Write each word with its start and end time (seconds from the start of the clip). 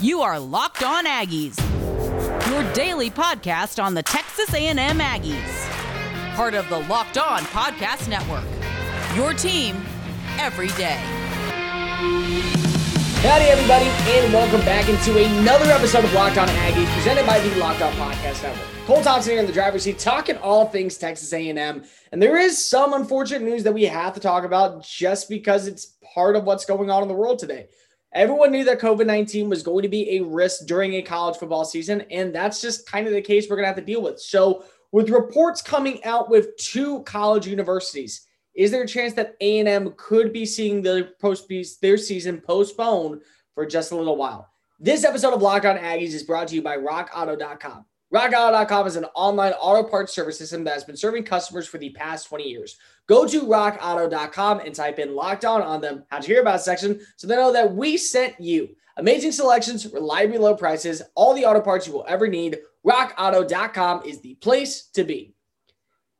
You 0.00 0.22
are 0.22 0.40
Locked 0.40 0.82
On 0.82 1.06
Aggies, 1.06 1.56
your 2.50 2.72
daily 2.72 3.10
podcast 3.10 3.82
on 3.82 3.94
the 3.94 4.02
Texas 4.02 4.52
A&M 4.52 4.76
Aggies. 4.76 6.34
Part 6.34 6.54
of 6.54 6.68
the 6.68 6.80
Locked 6.80 7.16
On 7.16 7.40
Podcast 7.42 8.08
Network. 8.08 8.44
Your 9.14 9.32
team 9.32 9.76
every 10.40 10.66
day. 10.68 10.98
Howdy, 13.22 13.44
everybody, 13.44 13.86
and 13.86 14.32
welcome 14.32 14.60
back 14.62 14.88
into 14.88 15.24
another 15.24 15.66
episode 15.66 16.04
of 16.04 16.12
Locked 16.12 16.38
On 16.38 16.48
Aggies, 16.48 16.92
presented 16.94 17.24
by 17.24 17.38
the 17.38 17.54
Locked 17.54 17.80
On 17.80 17.92
Podcast 17.92 18.42
Network. 18.42 18.66
Cole 18.86 19.00
Thompson 19.00 19.30
here 19.30 19.40
in 19.40 19.46
the 19.46 19.52
driver's 19.52 19.84
seat, 19.84 20.00
talking 20.00 20.36
all 20.38 20.66
things 20.66 20.98
Texas 20.98 21.32
A&M, 21.32 21.84
and 22.12 22.20
there 22.20 22.36
is 22.36 22.62
some 22.62 22.92
unfortunate 22.94 23.42
news 23.42 23.62
that 23.62 23.72
we 23.72 23.84
have 23.84 24.12
to 24.14 24.20
talk 24.20 24.44
about 24.44 24.84
just 24.84 25.28
because 25.28 25.68
it's 25.68 25.94
part 26.14 26.34
of 26.36 26.44
what's 26.44 26.64
going 26.64 26.90
on 26.90 27.00
in 27.02 27.08
the 27.08 27.14
world 27.14 27.38
today. 27.38 27.68
Everyone 28.14 28.52
knew 28.52 28.64
that 28.64 28.80
COVID 28.80 29.06
19 29.06 29.48
was 29.48 29.64
going 29.64 29.82
to 29.82 29.88
be 29.88 30.16
a 30.16 30.22
risk 30.22 30.66
during 30.66 30.94
a 30.94 31.02
college 31.02 31.36
football 31.36 31.64
season, 31.64 32.02
and 32.12 32.32
that's 32.32 32.60
just 32.60 32.86
kind 32.86 33.08
of 33.08 33.12
the 33.12 33.20
case 33.20 33.48
we're 33.50 33.56
going 33.56 33.64
to 33.64 33.68
have 33.68 33.76
to 33.76 33.82
deal 33.82 34.02
with. 34.02 34.20
So, 34.20 34.64
with 34.92 35.10
reports 35.10 35.60
coming 35.60 36.02
out 36.04 36.30
with 36.30 36.56
two 36.56 37.02
college 37.02 37.48
universities, 37.48 38.26
is 38.54 38.70
there 38.70 38.84
a 38.84 38.86
chance 38.86 39.14
that 39.14 39.34
A&M 39.40 39.94
could 39.96 40.32
be 40.32 40.46
seeing 40.46 40.80
the 40.80 41.10
post 41.20 41.50
their 41.82 41.96
season 41.96 42.40
postponed 42.40 43.22
for 43.54 43.66
just 43.66 43.90
a 43.90 43.96
little 43.96 44.16
while? 44.16 44.48
This 44.78 45.04
episode 45.04 45.34
of 45.34 45.42
Locked 45.42 45.66
On 45.66 45.76
Aggies 45.76 46.14
is 46.14 46.22
brought 46.22 46.46
to 46.48 46.54
you 46.54 46.62
by 46.62 46.76
RockAuto.com. 46.76 47.84
RockAuto.com 48.14 48.86
is 48.86 48.94
an 48.94 49.06
online 49.16 49.54
auto 49.54 49.88
parts 49.88 50.14
service 50.14 50.38
system 50.38 50.62
that 50.62 50.74
has 50.74 50.84
been 50.84 50.96
serving 50.96 51.24
customers 51.24 51.66
for 51.66 51.78
the 51.78 51.90
past 51.90 52.28
20 52.28 52.48
years. 52.48 52.76
Go 53.08 53.26
to 53.26 53.42
rockauto.com 53.42 54.60
and 54.60 54.72
type 54.72 55.00
in 55.00 55.16
locked 55.16 55.44
on 55.44 55.60
on 55.60 55.80
them 55.80 56.04
how 56.10 56.20
to 56.20 56.26
hear 56.26 56.40
about 56.40 56.60
section 56.60 57.00
so 57.16 57.26
they 57.26 57.34
know 57.34 57.52
that 57.52 57.74
we 57.74 57.96
sent 57.96 58.40
you. 58.40 58.68
Amazing 58.98 59.32
selections, 59.32 59.92
reliably 59.92 60.38
low 60.38 60.54
prices, 60.54 61.02
all 61.16 61.34
the 61.34 61.44
auto 61.44 61.60
parts 61.60 61.88
you 61.88 61.92
will 61.92 62.04
ever 62.06 62.28
need. 62.28 62.58
RockAuto.com 62.86 64.04
is 64.06 64.20
the 64.20 64.36
place 64.36 64.90
to 64.94 65.02
be. 65.02 65.34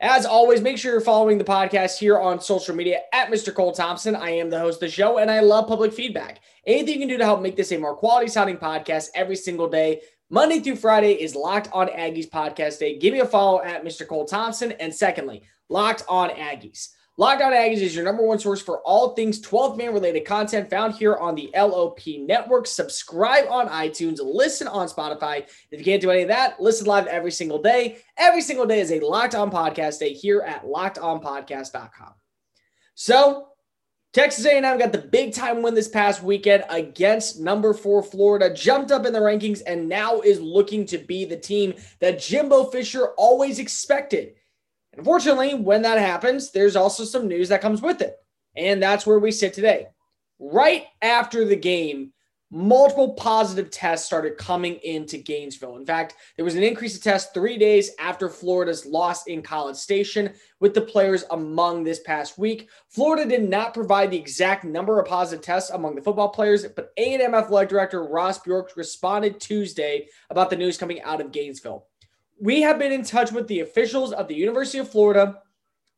As 0.00 0.26
always, 0.26 0.60
make 0.60 0.76
sure 0.76 0.90
you're 0.90 1.00
following 1.00 1.38
the 1.38 1.44
podcast 1.44 1.98
here 1.98 2.18
on 2.18 2.40
social 2.40 2.74
media 2.74 3.02
at 3.12 3.30
Mr. 3.30 3.54
Cole 3.54 3.72
Thompson. 3.72 4.16
I 4.16 4.30
am 4.30 4.50
the 4.50 4.58
host 4.58 4.76
of 4.76 4.88
the 4.88 4.90
show 4.90 5.18
and 5.18 5.30
I 5.30 5.40
love 5.40 5.68
public 5.68 5.92
feedback. 5.92 6.40
Anything 6.66 6.94
you 6.94 6.98
can 7.00 7.08
do 7.08 7.18
to 7.18 7.24
help 7.24 7.40
make 7.40 7.56
this 7.56 7.70
a 7.70 7.78
more 7.78 7.94
quality 7.94 8.28
sounding 8.28 8.56
podcast 8.56 9.10
every 9.14 9.36
single 9.36 9.68
day. 9.68 10.00
Monday 10.34 10.58
through 10.58 10.74
Friday 10.74 11.12
is 11.12 11.36
Locked 11.36 11.68
on 11.72 11.86
Aggies 11.86 12.28
podcast 12.28 12.80
day. 12.80 12.98
Give 12.98 13.12
me 13.12 13.20
a 13.20 13.24
follow 13.24 13.62
at 13.62 13.84
Mr. 13.84 14.04
Cole 14.04 14.24
Thompson. 14.24 14.72
And 14.72 14.92
secondly, 14.92 15.44
Locked 15.68 16.02
on 16.08 16.30
Aggies. 16.30 16.88
Locked 17.16 17.40
on 17.40 17.52
Aggies 17.52 17.76
is 17.76 17.94
your 17.94 18.04
number 18.04 18.26
one 18.26 18.40
source 18.40 18.60
for 18.60 18.80
all 18.80 19.14
things 19.14 19.40
12th 19.40 19.78
man 19.78 19.92
related 19.92 20.24
content 20.24 20.68
found 20.68 20.96
here 20.96 21.14
on 21.14 21.36
the 21.36 21.52
LOP 21.54 22.00
network. 22.18 22.66
Subscribe 22.66 23.48
on 23.48 23.68
iTunes, 23.68 24.18
listen 24.20 24.66
on 24.66 24.88
Spotify. 24.88 25.46
If 25.70 25.78
you 25.78 25.84
can't 25.84 26.02
do 26.02 26.10
any 26.10 26.22
of 26.22 26.28
that, 26.30 26.60
listen 26.60 26.88
live 26.88 27.06
every 27.06 27.30
single 27.30 27.62
day. 27.62 27.98
Every 28.16 28.42
single 28.42 28.66
day 28.66 28.80
is 28.80 28.90
a 28.90 28.98
Locked 28.98 29.36
on 29.36 29.52
Podcast 29.52 30.00
day 30.00 30.14
here 30.14 30.40
at 30.40 30.64
lockedonpodcast.com. 30.64 32.14
So, 32.96 33.50
Texas 34.14 34.46
A&M 34.46 34.78
got 34.78 34.92
the 34.92 34.98
big 34.98 35.34
time 35.34 35.60
win 35.60 35.74
this 35.74 35.88
past 35.88 36.22
weekend 36.22 36.62
against 36.70 37.40
number 37.40 37.74
4 37.74 38.00
Florida, 38.00 38.54
jumped 38.54 38.92
up 38.92 39.04
in 39.04 39.12
the 39.12 39.18
rankings 39.18 39.60
and 39.66 39.88
now 39.88 40.20
is 40.20 40.40
looking 40.40 40.86
to 40.86 40.98
be 40.98 41.24
the 41.24 41.36
team 41.36 41.74
that 41.98 42.20
Jimbo 42.20 42.66
Fisher 42.66 43.08
always 43.18 43.58
expected. 43.58 44.34
Unfortunately, 44.96 45.54
when 45.54 45.82
that 45.82 45.98
happens, 45.98 46.52
there's 46.52 46.76
also 46.76 47.02
some 47.02 47.26
news 47.26 47.48
that 47.48 47.60
comes 47.60 47.82
with 47.82 48.00
it. 48.00 48.14
And 48.56 48.80
that's 48.80 49.04
where 49.04 49.18
we 49.18 49.32
sit 49.32 49.52
today. 49.52 49.88
Right 50.38 50.84
after 51.02 51.44
the 51.44 51.56
game, 51.56 52.12
multiple 52.54 53.14
positive 53.14 53.70
tests 53.70 54.06
started 54.06 54.38
coming 54.38 54.76
into 54.84 55.18
Gainesville. 55.18 55.76
In 55.76 55.84
fact, 55.84 56.14
there 56.36 56.44
was 56.44 56.54
an 56.54 56.62
increase 56.62 56.96
of 56.96 57.02
tests 57.02 57.32
three 57.34 57.58
days 57.58 57.90
after 57.98 58.28
Florida's 58.28 58.86
loss 58.86 59.26
in 59.26 59.42
College 59.42 59.76
Station 59.76 60.32
with 60.60 60.72
the 60.72 60.80
players 60.80 61.24
among 61.32 61.84
this 61.84 62.00
past 62.00 62.38
week. 62.38 62.68
Florida 62.88 63.28
did 63.28 63.48
not 63.48 63.74
provide 63.74 64.10
the 64.10 64.18
exact 64.18 64.64
number 64.64 65.00
of 65.00 65.06
positive 65.06 65.44
tests 65.44 65.70
among 65.70 65.94
the 65.94 66.02
football 66.02 66.28
players, 66.28 66.64
but 66.64 66.92
A&M 66.96 67.34
athletic 67.34 67.68
director 67.68 68.04
Ross 68.04 68.38
Bjork 68.38 68.70
responded 68.76 69.40
Tuesday 69.40 70.06
about 70.30 70.48
the 70.48 70.56
news 70.56 70.78
coming 70.78 71.02
out 71.02 71.20
of 71.20 71.32
Gainesville 71.32 71.86
we 72.40 72.62
have 72.62 72.78
been 72.78 72.92
in 72.92 73.04
touch 73.04 73.32
with 73.32 73.48
the 73.48 73.60
officials 73.60 74.12
of 74.12 74.28
the 74.28 74.34
University 74.34 74.78
of 74.78 74.90
Florida 74.90 75.40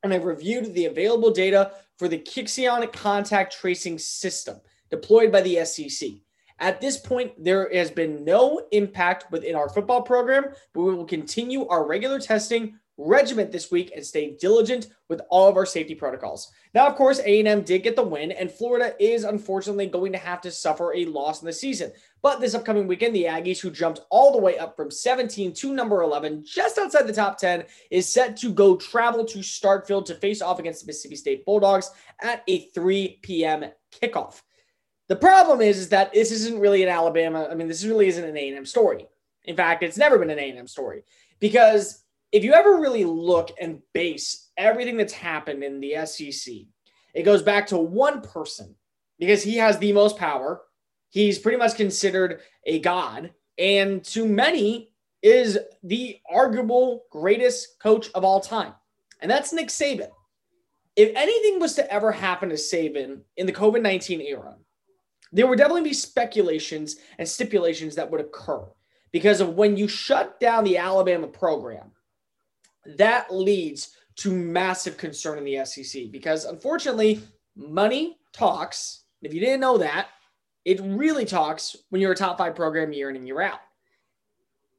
and 0.03 0.13
have 0.13 0.25
reviewed 0.25 0.73
the 0.75 0.87
available 0.87 1.31
data 1.31 1.73
for 1.99 2.09
the 2.09 2.19
Kinexon 2.19 2.93
contact 2.93 3.59
tracing 3.59 3.99
system 3.99 4.61
deployed 4.91 5.33
by 5.33 5.41
the 5.41 5.65
SEC. 5.65 6.11
At 6.59 6.81
this 6.81 6.97
point, 6.97 7.33
there 7.43 7.69
has 7.73 7.91
been 7.91 8.25
no 8.25 8.63
impact 8.73 9.31
within 9.31 9.55
our 9.55 9.69
football 9.69 10.03
program, 10.03 10.47
but 10.73 10.83
we 10.83 10.95
will 10.95 11.05
continue 11.05 11.67
our 11.69 11.87
regular 11.87 12.19
testing 12.19 12.79
regiment 12.99 13.53
this 13.53 13.71
week 13.71 13.93
and 13.95 14.05
stay 14.05 14.37
diligent 14.41 14.89
with 15.09 15.21
all 15.29 15.49
of 15.49 15.57
our 15.57 15.67
safety 15.67 15.95
protocols. 15.95 16.51
Now, 16.75 16.87
of 16.87 16.97
course, 16.97 17.19
A&M 17.19 17.63
did 17.63 17.83
get 17.83 17.95
the 17.95 18.03
win, 18.03 18.33
and 18.33 18.51
Florida 18.51 18.95
is 18.99 19.25
unfortunately 19.25 19.87
going 19.87 20.13
to 20.13 20.19
have 20.19 20.41
to 20.43 20.51
suffer 20.51 20.95
a 20.95 21.05
loss 21.05 21.43
in 21.43 21.47
the 21.47 21.53
season. 21.53 21.93
But 22.23 22.41
this 22.41 22.55
upcoming 22.55 22.87
weekend, 22.87 23.15
the 23.15 23.25
Aggies, 23.25 23.61
who 23.61 23.71
jumped 23.71 24.01
all 24.11 24.33
the 24.33 24.39
way 24.39 24.59
up 24.59 24.77
from 24.77 24.91
17 24.91 25.53
to 25.53 25.75
number 25.75 26.03
11, 26.03 26.45
just 26.47 26.79
outside 26.79 27.07
the 27.07 27.13
top 27.13 27.39
10, 27.39 27.65
is 27.91 28.09
set 28.09 28.37
to 28.39 28.51
go 28.51 28.77
travel 28.77 29.25
to 29.27 29.39
Starkville 29.39 30.05
to 30.07 30.15
face 30.15 30.41
off 30.41 30.59
against 30.59 30.83
the 30.83 30.87
Mississippi 30.87 31.17
State 31.17 31.45
Bulldogs 31.45 31.91
at 32.23 32.43
a 32.49 32.67
3 32.71 33.21
p.m. 33.23 33.67
kickoff. 33.93 34.41
The 35.09 35.17
problem 35.17 35.61
is, 35.61 35.79
is 35.79 35.89
that 35.91 36.13
this 36.13 36.33
isn't 36.33 36.59
really 36.59 36.83
an 36.83 36.89
Alabama. 36.89 37.49
I 37.51 37.55
mean, 37.55 37.69
this 37.69 37.85
really 37.85 38.09
isn't 38.09 38.25
an 38.25 38.37
A&M 38.37 38.67
story. 38.67 39.07
In 39.45 39.57
fact, 39.57 39.83
it's 39.83 39.97
never 39.97 40.19
been 40.19 40.31
an 40.31 40.39
A&M 40.39 40.67
story 40.67 41.05
because 41.39 42.03
if 42.33 42.43
you 42.43 42.53
ever 42.53 42.79
really 42.79 43.05
look 43.05 43.53
and 43.61 43.81
base 43.93 44.51
everything 44.57 44.97
that's 44.97 45.13
happened 45.13 45.63
in 45.63 45.81
the 45.81 45.95
SEC, 46.05 46.55
it 47.15 47.23
goes 47.23 47.43
back 47.43 47.67
to 47.69 47.79
one 47.79 48.21
person 48.21 48.75
because 49.19 49.43
he 49.43 49.57
has 49.57 49.79
the 49.79 49.93
most 49.93 50.17
power. 50.17 50.63
He's 51.11 51.39
pretty 51.39 51.57
much 51.57 51.77
considered 51.77 52.41
a 52.65 52.81
god, 52.81 53.33
and 53.57 54.05
to 54.07 54.27
many 54.27 54.93
is 55.23 55.59
the 55.83 56.19
arguable 56.31 57.05
greatest 57.11 57.79
coach 57.81 58.11
of 58.15 58.25
all 58.25 58.41
time, 58.41 58.75
and 59.21 59.31
that's 59.31 59.53
Nick 59.53 59.69
Saban. 59.69 60.11
If 60.97 61.15
anything 61.15 61.61
was 61.61 61.75
to 61.75 61.91
ever 61.93 62.13
happen 62.13 62.49
to 62.49 62.57
Saban 62.57 63.21
in 63.37 63.47
the 63.47 63.53
COVID 63.53 63.83
19 63.83 64.21
era, 64.21 64.57
there 65.37 65.47
would 65.47 65.59
definitely 65.59 65.83
be 65.83 65.93
speculations 65.93 66.97
and 67.19 67.29
stipulations 67.29 67.95
that 67.95 68.11
would 68.11 68.21
occur 68.21 68.65
because 69.13 69.41
of 69.41 69.55
when 69.55 69.77
you 69.77 69.87
shut 69.87 70.41
down 70.41 70.65
the 70.65 70.79
Alabama 70.79 71.27
program 71.27 71.93
that 72.97 73.33
leads 73.35 73.91
to 74.17 74.33
massive 74.33 74.97
concern 74.97 75.39
in 75.39 75.45
the 75.45 75.65
SEC 75.65 76.05
because 76.11 76.45
unfortunately, 76.47 77.21
money 77.55 78.19
talks. 78.33 79.05
If 79.23 79.35
you 79.35 79.41
didn't 79.41 79.61
know 79.61 79.77
that, 79.79 80.09
it 80.65 80.81
really 80.81 81.25
talks 81.25 81.77
when 81.91 82.01
you're 82.01 82.13
a 82.13 82.17
top 82.17 82.39
five 82.39 82.55
program 82.55 82.93
year 82.93 83.11
in 83.11 83.17
and 83.17 83.27
year 83.27 83.43
out. 83.43 83.61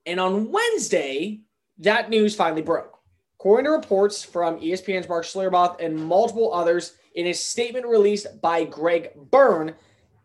And 0.06 0.20
on 0.20 0.52
Wednesday, 0.52 1.42
that 1.80 2.10
news 2.10 2.36
finally 2.36 2.62
broke. 2.62 2.98
According 3.40 3.66
to 3.66 3.72
reports 3.72 4.24
from 4.24 4.60
ESPN's 4.60 5.08
Mark 5.08 5.24
Schlabach 5.24 5.80
and 5.80 5.96
multiple 5.96 6.52
others, 6.52 6.94
in 7.14 7.28
a 7.28 7.34
statement 7.34 7.86
released 7.86 8.42
by 8.42 8.64
Greg 8.64 9.12
Byrne, 9.32 9.76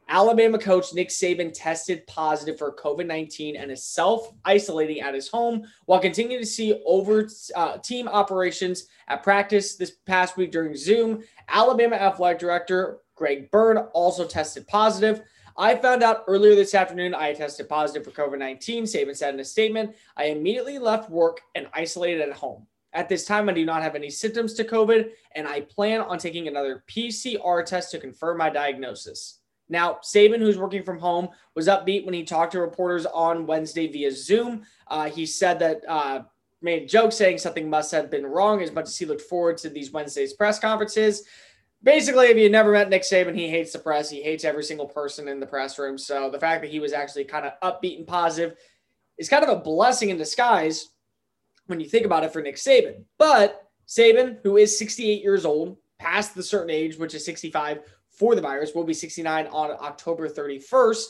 Alabama 0.09 0.59
coach 0.59 0.93
Nick 0.93 1.09
Saban 1.09 1.53
tested 1.55 2.07
positive 2.07 2.59
for 2.59 2.75
COVID 2.75 3.07
19 3.07 3.57
and 3.57 3.71
is 3.71 3.83
self 3.83 4.33
isolating 4.45 5.01
at 5.01 5.15
his 5.15 5.29
home 5.29 5.65
while 5.87 6.01
continuing 6.01 6.43
to 6.43 6.47
see 6.47 6.83
over 6.87 7.29
uh, 7.55 7.79
team 7.79 8.09
operations 8.09 8.87
at 9.09 9.23
practice 9.23 9.77
this 9.77 9.93
past 10.07 10.37
week 10.37 10.53
during 10.53 10.77
Zoom. 10.77 11.23
Alabama 11.49 11.97
athletic 11.97 12.39
director 12.39 12.99
Greg 13.15 13.51
Byrne 13.51 13.79
also 13.95 14.27
tested 14.27 14.67
positive. 14.69 15.23
I 15.57 15.75
found 15.77 16.03
out 16.03 16.25
earlier 16.27 16.55
this 16.55 16.75
afternoon 16.75 17.15
I 17.15 17.33
tested 17.35 17.69
positive 17.69 18.05
for 18.05 18.11
COVID 18.11 18.39
19. 18.39 18.85
Saban 18.85 19.17
said 19.17 19.35
in 19.35 19.41
a 19.41 19.45
statement, 19.45 19.95
I 20.17 20.27
immediately 20.27 20.79
left 20.79 21.11
work 21.11 21.41
and 21.55 21.69
isolated 21.75 22.21
at 22.23 22.33
home. 22.33 22.67
At 22.95 23.09
this 23.09 23.25
time, 23.25 23.49
I 23.49 23.53
do 23.53 23.65
not 23.65 23.83
have 23.83 23.95
any 23.95 24.11
symptoms 24.11 24.53
to 24.55 24.65
COVID, 24.65 25.11
and 25.35 25.49
I 25.49 25.63
plan 25.63 26.03
on 26.03 26.19
taking 26.19 26.47
another 26.47 26.85
PCR 26.89 27.65
test 27.65 27.91
to 27.93 27.99
confirm 27.99 28.37
my 28.37 28.51
diagnosis. 28.51 29.39
Now, 29.73 29.99
Saban, 30.05 30.39
who's 30.39 30.59
working 30.59 30.83
from 30.83 30.99
home, 30.99 31.31
was 31.55 31.67
upbeat 31.67 32.05
when 32.05 32.13
he 32.13 32.25
talked 32.25 32.53
to 32.53 32.61
reporters 32.61 33.07
on 33.07 33.47
Wednesday 33.47 33.87
via 33.87 34.13
Zoom. 34.13 34.65
Uh, 34.87 35.09
he 35.09 35.25
said 35.25 35.59
that 35.61 35.81
uh, 35.89 36.23
made 36.61 36.83
a 36.83 36.87
joke 36.87 37.11
saying 37.11 37.39
something 37.39 37.69
must 37.69 37.91
have 37.91 38.11
been 38.11 38.27
wrong 38.27 38.63
as 38.63 38.71
much 38.71 38.85
as 38.85 38.99
he 38.99 39.07
looked 39.07 39.23
forward 39.23 39.57
to 39.59 39.71
these 39.71 39.91
Wednesday's 39.91 40.35
press 40.35 40.59
conferences. 40.59 41.25
Basically, 41.83 42.27
if 42.27 42.37
you 42.37 42.51
never 42.51 42.71
met 42.71 42.91
Nick 42.91 43.03
Saban, 43.03 43.35
he 43.35 43.49
hates 43.49 43.73
the 43.73 43.79
press. 43.79 44.11
He 44.11 44.23
hates 44.23 44.45
every 44.45 44.63
single 44.63 44.87
person 44.87 45.27
in 45.27 45.41
the 45.41 45.47
press 45.47 45.79
room. 45.79 45.97
So 45.97 46.29
the 46.31 46.39
fact 46.39 46.61
that 46.63 46.71
he 46.71 46.79
was 46.79 46.93
actually 46.93 47.25
kind 47.25 47.47
of 47.47 47.55
upbeat 47.63 47.97
and 47.97 48.07
positive 48.07 48.57
is 49.17 49.31
kind 49.31 49.43
of 49.43 49.49
a 49.49 49.61
blessing 49.61 50.11
in 50.11 50.19
disguise 50.19 50.91
when 51.67 51.81
you 51.81 51.89
think 51.89 52.05
about 52.05 52.25
it 52.25 52.33
for 52.33 52.43
Nick 52.43 52.57
Saban. 52.57 53.05
But 53.19 53.63
Saban, 53.89 54.39
who 54.43 54.59
is 54.59 54.79
68 54.79 55.23
years 55.23 55.47
old, 55.47 55.79
past 55.99 56.35
the 56.35 56.43
certain 56.43 56.71
age, 56.71 56.99
which 56.99 57.15
is 57.15 57.25
65, 57.25 57.81
for 58.23 58.37
the 58.37 58.41
virus 58.41 58.73
will 58.73 58.85
be 58.85 58.95
69 58.95 59.49
on 59.49 59.73
October 59.81 60.29
31st. 60.29 61.07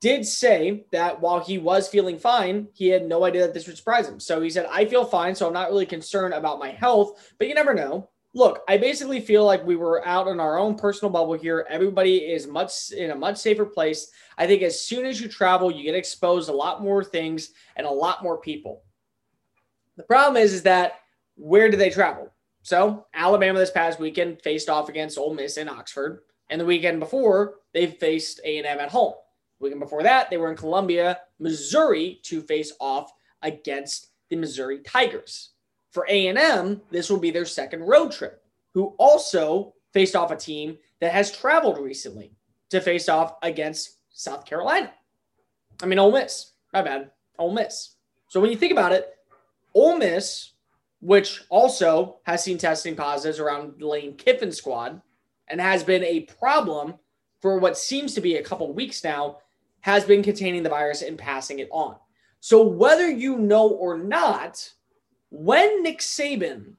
did 0.00 0.26
say 0.26 0.86
that 0.90 1.20
while 1.20 1.38
he 1.38 1.56
was 1.56 1.86
feeling 1.86 2.18
fine, 2.18 2.66
he 2.72 2.88
had 2.88 3.06
no 3.06 3.24
idea 3.24 3.42
that 3.42 3.54
this 3.54 3.68
would 3.68 3.76
surprise 3.76 4.08
him. 4.08 4.18
So 4.18 4.40
he 4.40 4.50
said, 4.50 4.66
I 4.68 4.84
feel 4.84 5.04
fine, 5.04 5.36
so 5.36 5.46
I'm 5.46 5.52
not 5.52 5.68
really 5.68 5.86
concerned 5.86 6.34
about 6.34 6.58
my 6.58 6.70
health, 6.70 7.32
but 7.38 7.46
you 7.46 7.54
never 7.54 7.74
know. 7.74 8.10
Look, 8.34 8.62
I 8.68 8.76
basically 8.76 9.20
feel 9.20 9.44
like 9.44 9.64
we 9.64 9.76
were 9.76 10.04
out 10.04 10.26
in 10.26 10.40
our 10.40 10.58
own 10.58 10.74
personal 10.74 11.12
bubble 11.12 11.34
here. 11.34 11.64
Everybody 11.70 12.16
is 12.16 12.48
much 12.48 12.90
in 12.90 13.12
a 13.12 13.14
much 13.14 13.36
safer 13.36 13.64
place. 13.64 14.10
I 14.36 14.48
think 14.48 14.62
as 14.62 14.82
soon 14.82 15.06
as 15.06 15.20
you 15.20 15.28
travel, 15.28 15.70
you 15.70 15.84
get 15.84 15.94
exposed 15.94 16.48
a 16.48 16.52
lot 16.52 16.82
more 16.82 17.04
things 17.04 17.50
and 17.76 17.86
a 17.86 17.90
lot 18.04 18.24
more 18.24 18.38
people. 18.40 18.82
The 19.96 20.02
problem 20.02 20.42
is, 20.42 20.52
is 20.52 20.64
that 20.64 20.94
where 21.36 21.70
do 21.70 21.76
they 21.76 21.90
travel? 21.90 22.32
So 22.62 23.06
Alabama 23.14 23.60
this 23.60 23.70
past 23.70 24.00
weekend 24.00 24.42
faced 24.42 24.68
off 24.68 24.88
against 24.88 25.18
Ole 25.18 25.34
Miss 25.34 25.56
in 25.56 25.68
Oxford, 25.68 26.22
and 26.50 26.60
the 26.60 26.64
weekend 26.64 27.00
before 27.00 27.56
they 27.72 27.86
faced 27.86 28.40
A 28.44 28.58
and 28.58 28.66
M 28.66 28.78
at 28.78 28.90
home. 28.90 29.14
The 29.58 29.64
weekend 29.64 29.80
before 29.80 30.02
that, 30.02 30.30
they 30.30 30.36
were 30.36 30.50
in 30.50 30.56
Columbia, 30.56 31.20
Missouri, 31.38 32.20
to 32.24 32.42
face 32.42 32.72
off 32.80 33.12
against 33.42 34.08
the 34.28 34.36
Missouri 34.36 34.80
Tigers. 34.80 35.50
For 35.90 36.06
A&M, 36.08 36.82
this 36.90 37.10
will 37.10 37.18
be 37.18 37.30
their 37.30 37.46
second 37.46 37.82
road 37.82 38.12
trip, 38.12 38.42
who 38.74 38.94
also 38.98 39.74
faced 39.92 40.14
off 40.14 40.30
a 40.30 40.36
team 40.36 40.78
that 41.00 41.12
has 41.12 41.36
traveled 41.36 41.78
recently 41.78 42.32
to 42.70 42.80
face 42.80 43.08
off 43.08 43.34
against 43.42 43.98
South 44.10 44.44
Carolina. 44.44 44.92
I 45.82 45.86
mean, 45.86 45.98
Ole 45.98 46.12
Miss. 46.12 46.52
My 46.72 46.82
bad. 46.82 47.10
Ole 47.38 47.52
Miss. 47.52 47.94
So 48.28 48.40
when 48.40 48.50
you 48.50 48.56
think 48.56 48.72
about 48.72 48.92
it, 48.92 49.14
Ole 49.74 49.96
Miss, 49.96 50.52
which 51.00 51.42
also 51.48 52.18
has 52.24 52.42
seen 52.42 52.58
testing 52.58 52.94
positives 52.94 53.38
around 53.38 53.80
Lane 53.80 54.16
Kiffin's 54.16 54.58
squad 54.58 55.00
and 55.50 55.60
has 55.60 55.82
been 55.82 56.04
a 56.04 56.20
problem 56.20 56.94
for 57.40 57.58
what 57.58 57.78
seems 57.78 58.14
to 58.14 58.20
be 58.20 58.36
a 58.36 58.42
couple 58.42 58.72
weeks 58.72 59.04
now, 59.04 59.38
has 59.80 60.04
been 60.04 60.22
containing 60.22 60.62
the 60.62 60.68
virus 60.68 61.02
and 61.02 61.16
passing 61.16 61.60
it 61.60 61.68
on. 61.70 61.96
So 62.40 62.62
whether 62.62 63.08
you 63.08 63.38
know 63.38 63.68
or 63.68 63.96
not, 63.98 64.72
when 65.30 65.82
Nick 65.82 66.00
Saban 66.00 66.74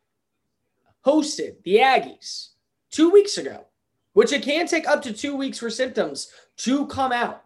hosted 1.06 1.62
the 1.64 1.78
Aggies 1.78 2.50
two 2.92 3.10
weeks 3.10 3.38
ago, 3.38 3.66
which 4.14 4.34
it 4.34 4.44
can 4.44 4.68
take 4.68 4.88
up 4.88 5.02
to 5.04 5.14
two 5.14 5.36
weeks 5.36 5.60
for 5.60 5.70
symptoms 5.70 6.30
to 6.58 6.88
come 6.88 7.12
out, 7.12 7.44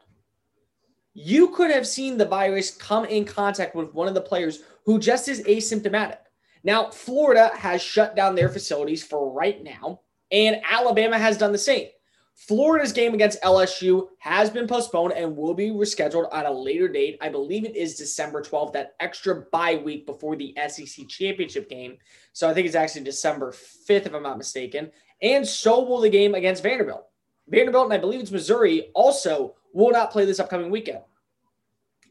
you 1.14 1.50
could 1.50 1.70
have 1.70 1.88
seen 1.88 2.18
the 2.18 2.26
virus 2.26 2.76
come 2.76 3.06
in 3.06 3.26
contact 3.26 3.76
with 3.76 3.94
one 3.94 4.08
of 4.08 4.16
the 4.16 4.22
players 4.22 4.64
who 4.86 4.98
just 4.98 5.28
is 5.28 5.44
asymptomatic. 5.44 6.18
Now, 6.64 6.90
Florida 6.90 7.52
has 7.56 7.82
shut 7.82 8.16
down 8.16 8.36
their 8.36 8.50
facilities 8.50 9.04
for 9.04 9.32
right 9.32 9.62
now, 9.64 10.02
and 10.34 10.60
Alabama 10.70 11.18
has 11.18 11.38
done 11.38 11.54
the 11.54 11.58
same. 11.58 11.88
Florida's 12.36 12.92
game 12.92 13.14
against 13.14 13.42
LSU 13.44 14.08
has 14.18 14.50
been 14.50 14.68
postponed 14.68 15.14
and 15.14 15.38
will 15.38 15.54
be 15.54 15.70
rescheduled 15.70 16.34
at 16.34 16.48
a 16.48 16.52
later 16.52 16.88
date. 16.88 17.18
I 17.22 17.30
believe 17.30 17.64
it 17.64 17.76
is 17.76 17.96
December 17.96 18.42
12th, 18.42 18.74
that 18.74 18.96
extra 19.00 19.46
bye 19.52 19.76
week 19.76 20.08
before 20.08 20.36
the 20.36 20.56
SEC 20.68 21.08
championship 21.08 21.70
game. 21.70 21.98
So 22.34 22.50
I 22.50 22.54
think 22.54 22.66
it's 22.66 22.76
actually 22.76 23.04
December 23.04 23.52
5th, 23.52 24.08
if 24.08 24.14
I'm 24.14 24.24
not 24.24 24.40
mistaken. 24.40 24.92
And 25.22 25.48
so 25.48 25.84
will 25.84 26.02
the 26.02 26.10
game 26.10 26.34
against 26.34 26.64
Vanderbilt. 26.64 27.06
Vanderbilt, 27.48 27.86
and 27.86 27.94
I 27.94 27.98
believe 28.00 28.20
it's 28.20 28.32
Missouri, 28.32 28.90
also 28.96 29.56
will 29.72 29.92
not 29.92 30.12
play 30.12 30.26
this 30.26 30.40
upcoming 30.40 30.72
weekend. 30.72 31.02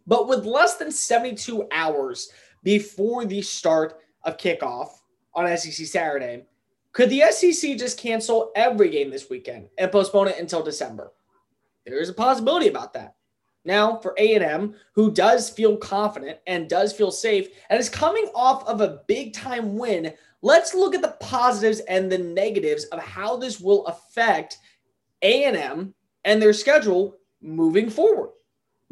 But 0.06 0.28
with 0.28 0.44
less 0.44 0.76
than 0.76 0.92
72 0.92 1.66
hours 1.72 2.30
before 2.62 3.24
the 3.24 3.42
start 3.42 3.98
of 4.22 4.36
kickoff 4.36 4.90
on 5.34 5.56
SEC 5.56 5.86
Saturday, 5.86 6.44
could 6.92 7.08
the 7.08 7.22
SEC 7.30 7.78
just 7.78 7.98
cancel 7.98 8.52
every 8.54 8.90
game 8.90 9.10
this 9.10 9.30
weekend 9.30 9.68
and 9.78 9.90
postpone 9.90 10.28
it 10.28 10.38
until 10.38 10.62
December? 10.62 11.12
There 11.86 12.00
is 12.00 12.10
a 12.10 12.14
possibility 12.14 12.68
about 12.68 12.92
that. 12.92 13.14
Now, 13.64 13.96
for 13.96 14.14
A&M, 14.18 14.74
who 14.94 15.12
does 15.12 15.48
feel 15.48 15.76
confident 15.76 16.38
and 16.46 16.68
does 16.68 16.92
feel 16.92 17.10
safe 17.10 17.48
and 17.70 17.78
is 17.78 17.88
coming 17.88 18.26
off 18.34 18.66
of 18.66 18.80
a 18.80 19.00
big 19.06 19.32
time 19.32 19.78
win, 19.78 20.12
let's 20.42 20.74
look 20.74 20.94
at 20.94 21.02
the 21.02 21.16
positives 21.20 21.80
and 21.80 22.10
the 22.10 22.18
negatives 22.18 22.84
of 22.86 22.98
how 22.98 23.36
this 23.36 23.60
will 23.60 23.86
affect 23.86 24.58
A&M 25.22 25.94
and 26.24 26.42
their 26.42 26.52
schedule 26.52 27.16
moving 27.40 27.88
forward. 27.88 28.30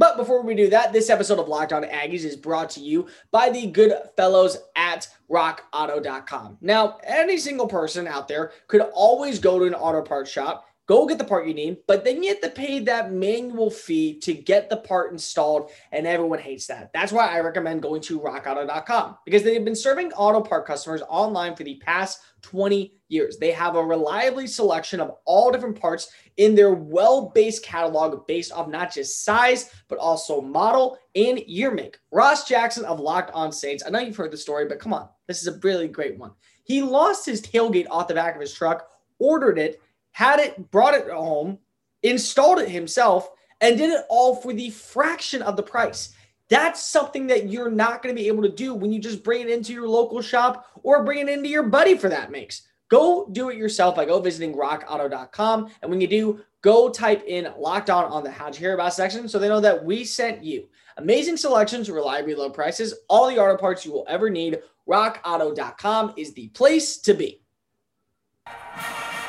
But 0.01 0.17
before 0.17 0.41
we 0.41 0.55
do 0.55 0.71
that, 0.71 0.95
this 0.95 1.11
episode 1.11 1.39
of 1.39 1.49
Locked 1.49 1.75
On 1.75 1.83
Aggies 1.83 2.25
is 2.25 2.35
brought 2.35 2.71
to 2.71 2.81
you 2.81 3.07
by 3.33 3.51
the 3.51 3.67
good 3.67 3.93
fellows 4.17 4.57
at 4.75 5.07
rockauto.com. 5.31 6.57
Now, 6.63 6.97
any 7.05 7.37
single 7.37 7.67
person 7.67 8.07
out 8.07 8.27
there 8.27 8.53
could 8.67 8.81
always 8.95 9.39
go 9.39 9.59
to 9.59 9.67
an 9.67 9.75
auto 9.75 10.01
parts 10.01 10.31
shop, 10.31 10.70
go 10.91 11.07
get 11.07 11.19
the 11.19 11.25
part 11.25 11.47
you 11.47 11.55
need, 11.55 11.77
but 11.87 12.05
then 12.05 12.21
you 12.21 12.31
have 12.31 12.41
to 12.41 12.51
pay 12.51 12.81
that 12.81 13.13
manual 13.13 13.71
fee 13.71 14.19
to 14.19 14.35
get 14.35 14.69
the 14.69 14.77
part 14.77 15.13
installed, 15.13 15.71
and 15.93 16.05
everyone 16.05 16.41
hates 16.41 16.67
that. 16.67 16.93
That's 16.93 17.13
why 17.13 17.29
I 17.29 17.39
recommend 17.39 17.81
going 17.81 18.01
to 18.03 18.19
rockauto.com 18.19 19.19
because 19.25 19.45
they've 19.45 19.65
been 19.65 19.77
serving 19.77 20.13
auto 20.15 20.41
part 20.41 20.67
customers 20.67 21.01
online 21.09 21.55
for 21.55 21.63
the 21.63 21.77
past 21.77 22.19
20 22.43 22.93
years. 23.07 23.39
They 23.39 23.53
have 23.53 23.77
a 23.77 23.85
reliably 23.85 24.49
selection 24.49 24.99
of 24.99 25.13
all 25.27 25.53
different 25.53 25.81
parts 25.81 26.11
in 26.39 26.57
their 26.57 26.73
well-based 26.73 27.65
catalog 27.65 28.27
based 28.27 28.51
off 28.51 28.67
not 28.67 28.93
just 28.93 29.25
size, 29.25 29.71
but 29.87 29.99
also 30.01 30.41
model 30.41 30.99
and 31.15 31.39
year 31.47 31.71
make. 31.71 31.99
Ross 32.11 32.49
Jackson 32.49 32.85
of 32.85 32.99
Locked 32.99 33.31
On 33.33 33.53
Saints. 33.53 33.85
I 33.87 33.91
know 33.91 34.01
you've 34.01 34.17
heard 34.17 34.33
the 34.33 34.37
story, 34.37 34.67
but 34.67 34.81
come 34.81 34.93
on. 34.93 35.09
This 35.29 35.41
is 35.41 35.47
a 35.47 35.61
really 35.61 35.87
great 35.87 36.19
one. 36.19 36.33
He 36.65 36.83
lost 36.83 37.27
his 37.27 37.41
tailgate 37.41 37.87
off 37.91 38.09
the 38.09 38.15
back 38.15 38.35
of 38.35 38.41
his 38.41 38.53
truck, 38.53 38.89
ordered 39.21 39.57
it, 39.57 39.81
had 40.13 40.41
it, 40.41 40.71
brought 40.71 40.95
it 40.95 41.11
home, 41.11 41.59
installed 42.03 42.59
it 42.59 42.69
himself, 42.69 43.31
and 43.61 43.77
did 43.77 43.91
it 43.91 44.05
all 44.09 44.37
for 44.37 44.53
the 44.53 44.71
fraction 44.71 45.43
of 45.43 45.57
the 45.57 45.63
price. 45.63 46.15
That's 46.49 46.85
something 46.85 47.29
that 47.29 47.49
you're 47.49 47.71
not 47.71 48.03
going 48.03 48.15
to 48.15 48.21
be 48.21 48.29
able 48.29 48.43
to 48.43 48.51
do 48.51 48.75
when 48.75 48.93
you 48.93 48.99
just 48.99 49.23
bring 49.23 49.43
it 49.43 49.51
into 49.51 49.73
your 49.73 49.89
local 49.89 50.21
shop 50.21 50.67
or 50.83 51.05
bring 51.05 51.21
it 51.21 51.29
into 51.29 51.49
your 51.49 51.63
buddy 51.63 51.97
for 51.97 52.09
that 52.09 52.33
makes. 52.33 52.63
Go 52.89 53.29
do 53.31 53.51
it 53.51 53.57
yourself 53.57 53.95
by 53.95 54.05
go 54.05 54.21
visiting 54.21 54.55
rockauto.com. 54.57 55.71
And 55.81 55.91
when 55.91 56.01
you 56.01 56.09
do, 56.09 56.41
go 56.61 56.91
type 56.91 57.23
in 57.27 57.53
locked 57.57 57.89
on 57.89 58.05
on 58.07 58.25
the 58.25 58.31
how'd 58.33 58.55
you 58.55 58.61
hear 58.61 58.75
about 58.75 58.95
section 58.95 59.29
so 59.29 59.39
they 59.39 59.49
know 59.49 59.61
that 59.61 59.85
we 59.85 60.03
sent 60.03 60.43
you. 60.43 60.69
Amazing 60.97 61.37
selections, 61.37 61.89
reliably 61.89 62.35
low 62.35 62.51
prices, 62.51 62.95
all 63.09 63.29
the 63.29 63.39
auto 63.39 63.57
parts 63.57 63.87
you 63.87 63.93
will 63.93 64.05
ever 64.09 64.29
need. 64.29 64.61
RockAuto.com 64.89 66.15
is 66.17 66.35
the 66.35 66.49
place 66.49 66.99
to 66.99 67.15
be. 67.15 67.41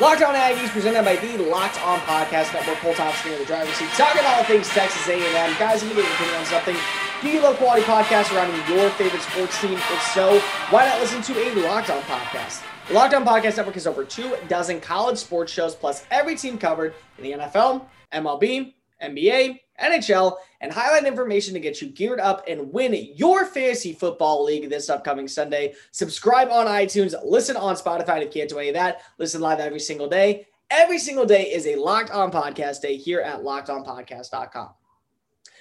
Locked 0.01 0.24
On 0.24 0.33
Aggies, 0.33 0.69
presented 0.69 1.06
by 1.06 1.15
the 1.15 1.38
Locked 1.38 1.80
On 1.86 2.00
Podcast 2.00 2.56
Network. 2.56 2.77
Cole 2.77 2.95
Thompson 2.95 3.33
in 3.33 3.38
the 3.38 3.45
driver's 3.45 3.75
seat, 3.75 3.88
talking 3.89 4.24
all 4.25 4.44
things 4.45 4.68
Texas 4.69 5.07
A&M. 5.07 5.55
Guys, 5.60 5.84
give 5.84 5.96
me 5.96 6.01
your 6.01 6.12
opinion 6.12 6.38
on 6.38 6.46
something. 6.48 6.75
Do 7.22 7.29
you 7.29 7.39
love 7.39 7.55
quality 7.58 7.84
podcasts 7.84 8.29
surrounding 8.29 8.58
your 8.75 8.89
favorite 8.89 9.22
sports 9.22 9.62
team? 9.62 9.74
If 9.74 10.01
so, 10.12 10.39
why 10.72 10.88
not 10.88 11.00
listen 11.00 11.22
to 11.22 11.39
a 11.39 11.53
Locked 11.67 11.91
On 11.91 12.01
podcast? 12.01 12.63
The 12.88 12.96
Locked 12.96 13.13
On 13.13 13.24
Podcast 13.24 13.58
Network 13.58 13.75
has 13.75 13.86
over 13.86 14.03
two 14.03 14.36
dozen 14.48 14.81
college 14.81 15.20
sports 15.20 15.53
shows, 15.53 15.75
plus 15.75 16.03
every 16.10 16.36
team 16.36 16.58
covered 16.58 16.96
in 17.20 17.24
the 17.24 17.31
NFL, 17.34 17.86
MLB, 18.12 18.74
NBA, 19.03 19.60
NHL, 19.81 20.38
and 20.61 20.71
highlight 20.71 21.05
information 21.05 21.53
to 21.53 21.59
get 21.59 21.81
you 21.81 21.89
geared 21.89 22.19
up 22.19 22.43
and 22.47 22.71
win 22.71 22.93
your 23.15 23.45
fantasy 23.45 23.93
football 23.93 24.43
league 24.43 24.69
this 24.69 24.89
upcoming 24.89 25.27
Sunday. 25.27 25.73
Subscribe 25.91 26.50
on 26.50 26.67
iTunes, 26.67 27.15
listen 27.25 27.57
on 27.57 27.75
Spotify 27.75 28.19
if 28.19 28.25
you 28.25 28.41
can't 28.41 28.50
do 28.50 28.59
any 28.59 28.69
of 28.69 28.75
that. 28.75 29.01
Listen 29.17 29.41
live 29.41 29.59
every 29.59 29.79
single 29.79 30.07
day. 30.07 30.47
Every 30.69 31.00
single 31.00 31.25
day 31.25 31.51
is 31.51 31.67
a 31.67 31.75
locked 31.75 32.11
on 32.11 32.31
podcast 32.31 32.81
day 32.81 32.95
here 32.95 33.19
at 33.19 33.41
lockedonpodcast.com. 33.41 34.69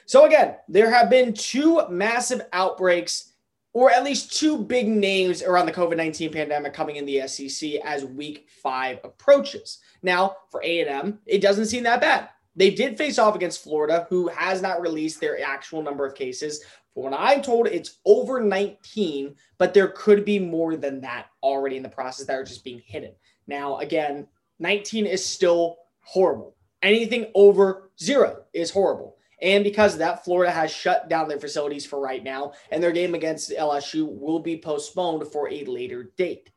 So, 0.06 0.24
again, 0.24 0.56
there 0.68 0.90
have 0.90 1.10
been 1.10 1.32
two 1.32 1.82
massive 1.88 2.42
outbreaks, 2.52 3.32
or 3.72 3.90
at 3.90 4.04
least 4.04 4.36
two 4.36 4.58
big 4.58 4.88
names 4.88 5.42
around 5.42 5.66
the 5.66 5.72
COVID 5.72 5.96
19 5.96 6.32
pandemic 6.32 6.74
coming 6.74 6.96
in 6.96 7.06
the 7.06 7.26
SEC 7.26 7.74
as 7.84 8.04
week 8.04 8.48
five 8.62 9.00
approaches. 9.02 9.78
Now, 10.02 10.36
for 10.50 10.60
A&M, 10.64 11.20
it 11.26 11.40
doesn't 11.40 11.66
seem 11.66 11.84
that 11.84 12.00
bad. 12.00 12.28
They 12.60 12.70
did 12.70 12.98
face 12.98 13.18
off 13.18 13.34
against 13.34 13.62
Florida, 13.62 14.06
who 14.10 14.28
has 14.28 14.60
not 14.60 14.82
released 14.82 15.18
their 15.18 15.42
actual 15.42 15.80
number 15.80 16.04
of 16.04 16.14
cases. 16.14 16.62
For 16.92 17.04
what 17.04 17.18
I'm 17.18 17.40
told, 17.40 17.66
it's 17.68 18.00
over 18.04 18.38
19, 18.38 19.34
but 19.56 19.72
there 19.72 19.88
could 19.88 20.26
be 20.26 20.38
more 20.38 20.76
than 20.76 21.00
that 21.00 21.28
already 21.42 21.78
in 21.78 21.82
the 21.82 21.88
process 21.88 22.26
that 22.26 22.36
are 22.36 22.44
just 22.44 22.62
being 22.62 22.82
hidden. 22.84 23.12
Now, 23.46 23.78
again, 23.78 24.26
19 24.58 25.06
is 25.06 25.24
still 25.24 25.78
horrible. 26.02 26.54
Anything 26.82 27.30
over 27.34 27.92
zero 27.98 28.42
is 28.52 28.70
horrible. 28.70 29.16
And 29.40 29.64
because 29.64 29.94
of 29.94 30.00
that, 30.00 30.22
Florida 30.22 30.52
has 30.52 30.70
shut 30.70 31.08
down 31.08 31.28
their 31.28 31.40
facilities 31.40 31.86
for 31.86 31.98
right 31.98 32.22
now, 32.22 32.52
and 32.70 32.82
their 32.82 32.92
game 32.92 33.14
against 33.14 33.52
LSU 33.52 34.06
will 34.06 34.40
be 34.40 34.58
postponed 34.58 35.26
for 35.28 35.50
a 35.50 35.64
later 35.64 36.12
date. 36.18 36.50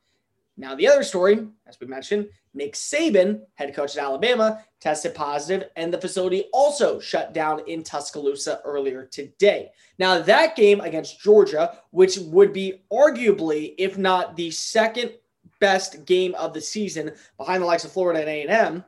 Now, 0.56 0.74
the 0.74 0.86
other 0.86 1.02
story, 1.02 1.46
as 1.66 1.78
we 1.80 1.86
mentioned, 1.86 2.28
Nick 2.54 2.74
Saban, 2.74 3.40
head 3.54 3.74
coach 3.74 3.96
at 3.96 4.04
Alabama, 4.04 4.62
tested 4.80 5.14
positive, 5.14 5.68
and 5.74 5.92
the 5.92 6.00
facility 6.00 6.44
also 6.52 7.00
shut 7.00 7.34
down 7.34 7.60
in 7.66 7.82
Tuscaloosa 7.82 8.60
earlier 8.64 9.04
today. 9.06 9.70
Now, 9.98 10.20
that 10.20 10.54
game 10.54 10.80
against 10.80 11.20
Georgia, 11.20 11.78
which 11.90 12.18
would 12.18 12.52
be 12.52 12.82
arguably, 12.92 13.74
if 13.78 13.98
not 13.98 14.36
the 14.36 14.52
second 14.52 15.12
best 15.58 16.04
game 16.04 16.34
of 16.36 16.54
the 16.54 16.60
season 16.60 17.12
behind 17.36 17.62
the 17.62 17.66
likes 17.66 17.84
of 17.84 17.92
Florida 17.92 18.20
and 18.20 18.28
A&M, 18.28 18.84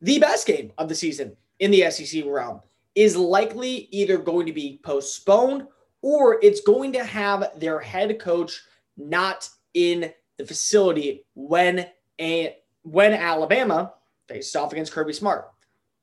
the 0.00 0.18
best 0.18 0.46
game 0.46 0.72
of 0.78 0.88
the 0.88 0.94
season 0.94 1.36
in 1.58 1.70
the 1.70 1.90
SEC 1.90 2.24
realm. 2.26 2.60
is 2.94 3.16
likely 3.16 3.88
either 3.90 4.18
going 4.18 4.46
to 4.46 4.52
be 4.52 4.80
postponed 4.82 5.66
or 6.02 6.38
it's 6.42 6.60
going 6.62 6.92
to 6.92 7.04
have 7.04 7.52
their 7.56 7.78
head 7.78 8.18
coach 8.18 8.62
not 8.96 9.48
in 9.74 10.12
the 10.40 10.46
facility 10.46 11.24
when 11.34 11.86
a 12.18 12.56
when 12.82 13.12
Alabama 13.12 13.92
faced 14.26 14.56
off 14.56 14.72
against 14.72 14.92
Kirby 14.92 15.12
Smart. 15.12 15.50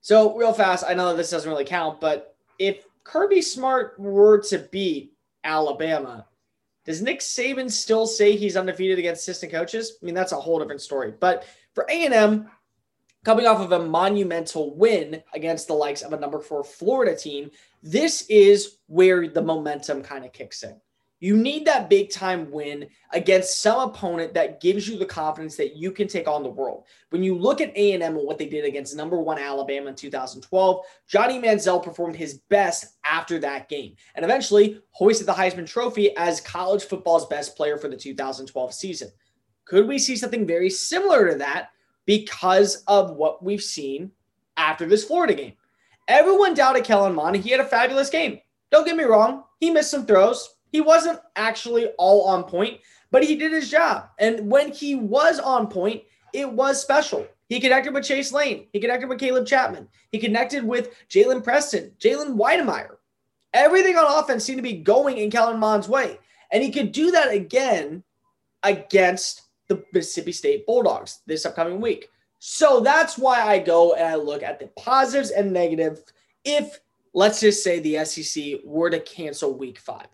So 0.01 0.35
real 0.37 0.53
fast, 0.53 0.85
I 0.87 0.93
know 0.93 1.09
that 1.09 1.17
this 1.17 1.31
doesn't 1.31 1.49
really 1.49 1.65
count, 1.65 1.99
but 1.99 2.35
if 2.59 2.85
Kirby 3.03 3.41
Smart 3.41 3.99
were 3.99 4.39
to 4.43 4.59
beat 4.59 5.13
Alabama, 5.43 6.27
does 6.85 7.01
Nick 7.01 7.21
Saban 7.21 7.71
still 7.71 8.05
say 8.05 8.35
he's 8.35 8.55
undefeated 8.55 8.99
against 8.99 9.23
assistant 9.23 9.51
coaches? 9.51 9.97
I 10.01 10.05
mean, 10.05 10.15
that's 10.15 10.31
a 10.31 10.39
whole 10.39 10.59
different 10.59 10.81
story. 10.81 11.13
But 11.19 11.45
for 11.73 11.85
A&M, 11.89 12.47
coming 13.25 13.47
off 13.47 13.59
of 13.59 13.71
a 13.71 13.85
monumental 13.85 14.75
win 14.75 15.23
against 15.33 15.67
the 15.67 15.73
likes 15.73 16.03
of 16.03 16.13
a 16.13 16.19
number 16.19 16.39
four 16.39 16.63
Florida 16.63 17.15
team, 17.15 17.49
this 17.81 18.25
is 18.29 18.77
where 18.85 19.27
the 19.27 19.41
momentum 19.41 20.03
kind 20.03 20.25
of 20.25 20.31
kicks 20.31 20.63
in. 20.63 20.79
You 21.19 21.35
need 21.35 21.65
that 21.65 21.89
big 21.89 22.11
time 22.11 22.51
win 22.51 22.87
against 23.11 23.61
some 23.61 23.89
opponent 23.89 24.35
that 24.35 24.61
gives 24.61 24.87
you 24.87 24.99
the 24.99 25.05
confidence 25.05 25.55
that 25.57 25.75
you 25.75 25.91
can 25.91 26.07
take 26.07 26.27
on 26.27 26.43
the 26.43 26.49
world. 26.49 26.83
When 27.09 27.23
you 27.23 27.35
look 27.35 27.59
at 27.59 27.75
A&M 27.75 28.01
and 28.01 28.15
what 28.15 28.37
they 28.37 28.47
did 28.47 28.65
against 28.65 28.95
number 28.95 29.19
one 29.19 29.39
Alabama 29.39 29.87
in 29.87 29.95
2012, 29.95 30.85
Johnny 31.07 31.39
Manziel 31.39 31.81
performed 31.81 32.15
his 32.15 32.35
best 32.49 32.97
after 33.03 33.39
that 33.39 33.67
game 33.67 33.95
and 34.13 34.23
eventually 34.23 34.79
hoisted 34.91 35.27
the 35.27 35.33
Heisman 35.33 35.65
Trophy 35.65 36.15
as 36.17 36.39
college 36.39 36.83
football's 36.83 37.27
best 37.27 37.57
player 37.57 37.77
for 37.77 37.87
the 37.87 37.97
2012 37.97 38.73
season. 38.73 39.09
Could 39.65 39.87
we 39.87 39.97
see 39.97 40.15
something 40.15 40.45
very 40.45 40.69
similar 40.69 41.31
to 41.31 41.37
that 41.39 41.69
because 42.05 42.83
of 42.87 43.15
what 43.15 43.43
we've 43.43 43.63
seen 43.63 44.11
after 44.55 44.85
this 44.85 45.03
Florida 45.03 45.33
game? 45.33 45.53
Everyone 46.07 46.53
doubted 46.53 46.83
Kellen 46.83 47.15
Mond. 47.15 47.37
He 47.37 47.49
had 47.49 47.59
a 47.59 47.65
fabulous 47.65 48.09
game. 48.11 48.39
Don't 48.69 48.85
get 48.85 48.95
me 48.95 49.03
wrong. 49.03 49.43
He 49.59 49.71
missed 49.71 49.91
some 49.91 50.05
throws 50.05 50.56
he 50.71 50.81
wasn't 50.81 51.19
actually 51.35 51.87
all 51.97 52.27
on 52.27 52.43
point, 52.43 52.79
but 53.11 53.23
he 53.23 53.35
did 53.35 53.51
his 53.51 53.69
job. 53.69 54.09
And 54.19 54.49
when 54.51 54.71
he 54.71 54.95
was 54.95 55.39
on 55.39 55.67
point, 55.67 56.03
it 56.33 56.51
was 56.51 56.81
special. 56.81 57.25
He 57.49 57.59
connected 57.59 57.93
with 57.93 58.03
Chase 58.03 58.33
Lane. 58.33 58.67
He 58.73 58.79
connected 58.79 59.07
with 59.07 59.19
Caleb 59.19 59.47
Chapman. 59.47 59.87
He 60.11 60.19
connected 60.19 60.63
with 60.63 60.93
Jalen 61.09 61.43
Preston, 61.43 61.91
Jalen 61.99 62.35
Wydermyer. 62.35 62.97
Everything 63.53 63.97
on 63.97 64.23
offense 64.23 64.43
seemed 64.43 64.57
to 64.57 64.63
be 64.63 64.73
going 64.73 65.17
in 65.17 65.31
Kellen 65.31 65.59
Mond's 65.59 65.87
way. 65.87 66.19
And 66.51 66.61
he 66.61 66.71
could 66.71 66.91
do 66.91 67.11
that 67.11 67.31
again 67.31 68.03
against 68.63 69.43
the 69.67 69.83
Mississippi 69.93 70.31
State 70.31 70.65
Bulldogs 70.65 71.21
this 71.25 71.45
upcoming 71.45 71.79
week. 71.79 72.09
So 72.39 72.81
that's 72.81 73.17
why 73.17 73.41
I 73.41 73.59
go 73.59 73.93
and 73.93 74.05
I 74.05 74.15
look 74.15 74.43
at 74.43 74.59
the 74.59 74.67
positives 74.77 75.31
and 75.31 75.51
negatives 75.51 76.03
if, 76.43 76.79
let's 77.13 77.39
just 77.39 77.63
say, 77.63 77.79
the 77.79 78.05
SEC 78.05 78.59
were 78.63 78.89
to 78.89 78.99
cancel 78.99 79.57
week 79.57 79.79
five. 79.79 80.07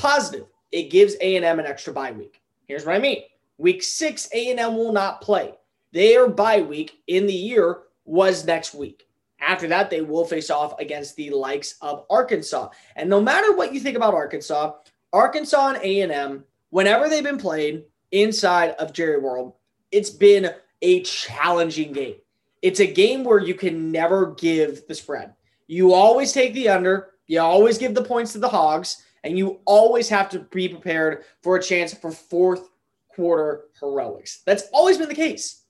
Positive, 0.00 0.46
it 0.72 0.84
gives 0.84 1.14
A&M 1.20 1.58
an 1.58 1.66
extra 1.66 1.92
bye 1.92 2.10
week. 2.10 2.40
Here's 2.66 2.86
what 2.86 2.96
I 2.96 2.98
mean. 2.98 3.22
Week 3.58 3.82
six, 3.82 4.30
A&M 4.32 4.74
will 4.74 4.92
not 4.92 5.20
play. 5.20 5.52
Their 5.92 6.26
bye 6.26 6.62
week 6.62 7.02
in 7.06 7.26
the 7.26 7.34
year 7.34 7.82
was 8.06 8.46
next 8.46 8.72
week. 8.72 9.06
After 9.42 9.68
that, 9.68 9.90
they 9.90 10.00
will 10.00 10.24
face 10.24 10.48
off 10.48 10.78
against 10.80 11.16
the 11.16 11.28
likes 11.28 11.74
of 11.82 12.06
Arkansas. 12.08 12.70
And 12.96 13.10
no 13.10 13.20
matter 13.20 13.54
what 13.54 13.74
you 13.74 13.80
think 13.80 13.94
about 13.94 14.14
Arkansas, 14.14 14.72
Arkansas 15.12 15.74
and 15.74 15.82
A&M, 15.82 16.44
whenever 16.70 17.10
they've 17.10 17.22
been 17.22 17.36
played 17.36 17.84
inside 18.10 18.70
of 18.78 18.94
Jerry 18.94 19.20
World, 19.20 19.52
it's 19.92 20.08
been 20.08 20.50
a 20.80 21.02
challenging 21.02 21.92
game. 21.92 22.14
It's 22.62 22.80
a 22.80 22.90
game 22.90 23.22
where 23.22 23.38
you 23.38 23.52
can 23.52 23.92
never 23.92 24.32
give 24.36 24.88
the 24.88 24.94
spread. 24.94 25.34
You 25.66 25.92
always 25.92 26.32
take 26.32 26.54
the 26.54 26.70
under. 26.70 27.10
You 27.26 27.40
always 27.40 27.76
give 27.76 27.94
the 27.94 28.02
points 28.02 28.32
to 28.32 28.38
the 28.38 28.48
Hogs 28.48 29.04
and 29.24 29.38
you 29.38 29.60
always 29.64 30.08
have 30.08 30.28
to 30.30 30.40
be 30.40 30.68
prepared 30.68 31.24
for 31.42 31.56
a 31.56 31.62
chance 31.62 31.92
for 31.94 32.10
fourth 32.10 32.70
quarter 33.08 33.64
heroics. 33.78 34.42
That's 34.46 34.64
always 34.72 34.98
been 34.98 35.08
the 35.08 35.14
case. 35.14 35.62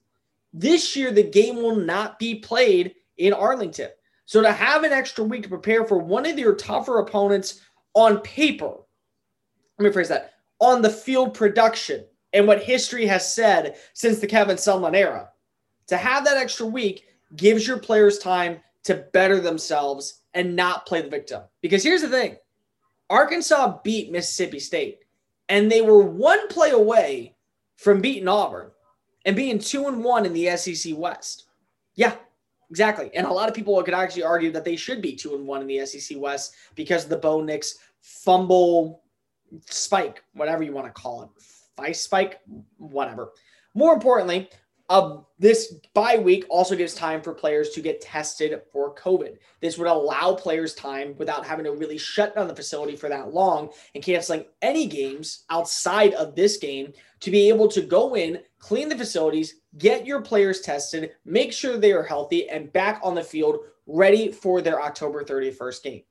This 0.52 0.96
year, 0.96 1.10
the 1.10 1.22
game 1.22 1.56
will 1.56 1.76
not 1.76 2.18
be 2.18 2.36
played 2.36 2.94
in 3.18 3.32
Arlington. 3.32 3.90
So 4.26 4.42
to 4.42 4.52
have 4.52 4.84
an 4.84 4.92
extra 4.92 5.24
week 5.24 5.42
to 5.42 5.48
prepare 5.48 5.86
for 5.86 5.98
one 5.98 6.26
of 6.26 6.38
your 6.38 6.54
tougher 6.54 6.98
opponents 6.98 7.60
on 7.94 8.20
paper, 8.20 8.72
let 9.78 9.84
me 9.84 9.92
phrase 9.92 10.08
that 10.08 10.34
on 10.60 10.82
the 10.82 10.90
field 10.90 11.34
production 11.34 12.04
and 12.32 12.46
what 12.46 12.62
history 12.62 13.06
has 13.06 13.34
said 13.34 13.76
since 13.94 14.20
the 14.20 14.26
Kevin 14.26 14.56
Sumlin 14.56 14.94
era, 14.94 15.30
to 15.88 15.96
have 15.96 16.24
that 16.24 16.36
extra 16.36 16.66
week 16.66 17.06
gives 17.36 17.66
your 17.66 17.78
players 17.78 18.18
time 18.18 18.60
to 18.84 19.06
better 19.12 19.40
themselves 19.40 20.22
and 20.34 20.54
not 20.54 20.86
play 20.86 21.02
the 21.02 21.08
victim. 21.08 21.42
Because 21.60 21.82
here's 21.82 22.02
the 22.02 22.08
thing 22.08 22.36
Arkansas 23.10 23.80
beat 23.82 24.10
Mississippi 24.10 24.60
State, 24.60 25.00
and 25.48 25.70
they 25.70 25.82
were 25.82 26.02
one 26.02 26.48
play 26.48 26.70
away 26.70 27.34
from 27.76 28.00
beating 28.00 28.28
Auburn 28.28 28.70
and 29.26 29.36
being 29.36 29.58
two 29.58 29.88
and 29.88 30.02
one 30.02 30.24
in 30.24 30.32
the 30.32 30.56
SEC 30.56 30.96
West. 30.96 31.46
Yeah, 31.96 32.14
exactly. 32.70 33.10
And 33.14 33.26
a 33.26 33.32
lot 33.32 33.48
of 33.48 33.54
people 33.54 33.82
could 33.82 33.94
actually 33.94 34.22
argue 34.22 34.52
that 34.52 34.64
they 34.64 34.76
should 34.76 35.02
be 35.02 35.16
two 35.16 35.34
and 35.34 35.46
one 35.46 35.60
in 35.60 35.66
the 35.66 35.84
SEC 35.84 36.16
West 36.18 36.54
because 36.76 37.04
of 37.04 37.10
the 37.10 37.18
Bo 37.18 37.42
Nix 37.42 37.78
fumble 38.00 39.02
spike, 39.66 40.22
whatever 40.34 40.62
you 40.62 40.72
want 40.72 40.86
to 40.86 40.92
call 40.92 41.22
it, 41.22 41.28
vice 41.76 42.00
spike, 42.00 42.40
whatever. 42.78 43.32
More 43.74 43.92
importantly, 43.92 44.48
uh, 44.90 45.18
this 45.38 45.74
bye 45.94 46.18
week 46.18 46.44
also 46.50 46.74
gives 46.74 46.94
time 46.94 47.22
for 47.22 47.32
players 47.32 47.70
to 47.70 47.80
get 47.80 48.00
tested 48.00 48.60
for 48.72 48.92
COVID. 48.96 49.36
This 49.60 49.78
would 49.78 49.86
allow 49.86 50.34
players 50.34 50.74
time 50.74 51.14
without 51.16 51.46
having 51.46 51.64
to 51.64 51.72
really 51.72 51.96
shut 51.96 52.34
down 52.34 52.48
the 52.48 52.56
facility 52.56 52.96
for 52.96 53.08
that 53.08 53.32
long 53.32 53.70
and 53.94 54.02
canceling 54.02 54.44
any 54.62 54.88
games 54.88 55.44
outside 55.48 56.12
of 56.14 56.34
this 56.34 56.56
game 56.56 56.92
to 57.20 57.30
be 57.30 57.48
able 57.48 57.68
to 57.68 57.82
go 57.82 58.16
in, 58.16 58.40
clean 58.58 58.88
the 58.88 58.98
facilities, 58.98 59.60
get 59.78 60.06
your 60.06 60.22
players 60.22 60.60
tested, 60.60 61.12
make 61.24 61.52
sure 61.52 61.78
they 61.78 61.92
are 61.92 62.02
healthy 62.02 62.48
and 62.50 62.72
back 62.72 63.00
on 63.04 63.14
the 63.14 63.22
field 63.22 63.60
ready 63.86 64.32
for 64.32 64.60
their 64.60 64.82
October 64.82 65.22
31st 65.22 65.82
game. 65.84 66.02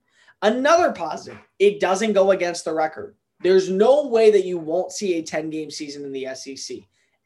Another 0.42 0.94
positive, 0.94 1.38
it 1.60 1.82
doesn't 1.82 2.14
go 2.14 2.32
against 2.32 2.64
the 2.64 2.74
record. 2.74 3.18
There's 3.42 3.70
no 3.70 4.08
way 4.08 4.32
that 4.32 4.46
you 4.46 4.58
won't 4.58 4.94
see 4.94 5.16
a 5.16 5.22
10 5.24 5.50
game 5.50 5.70
season 5.70 6.06
in 6.06 6.14
the 6.14 6.34
SEC. 6.34 6.78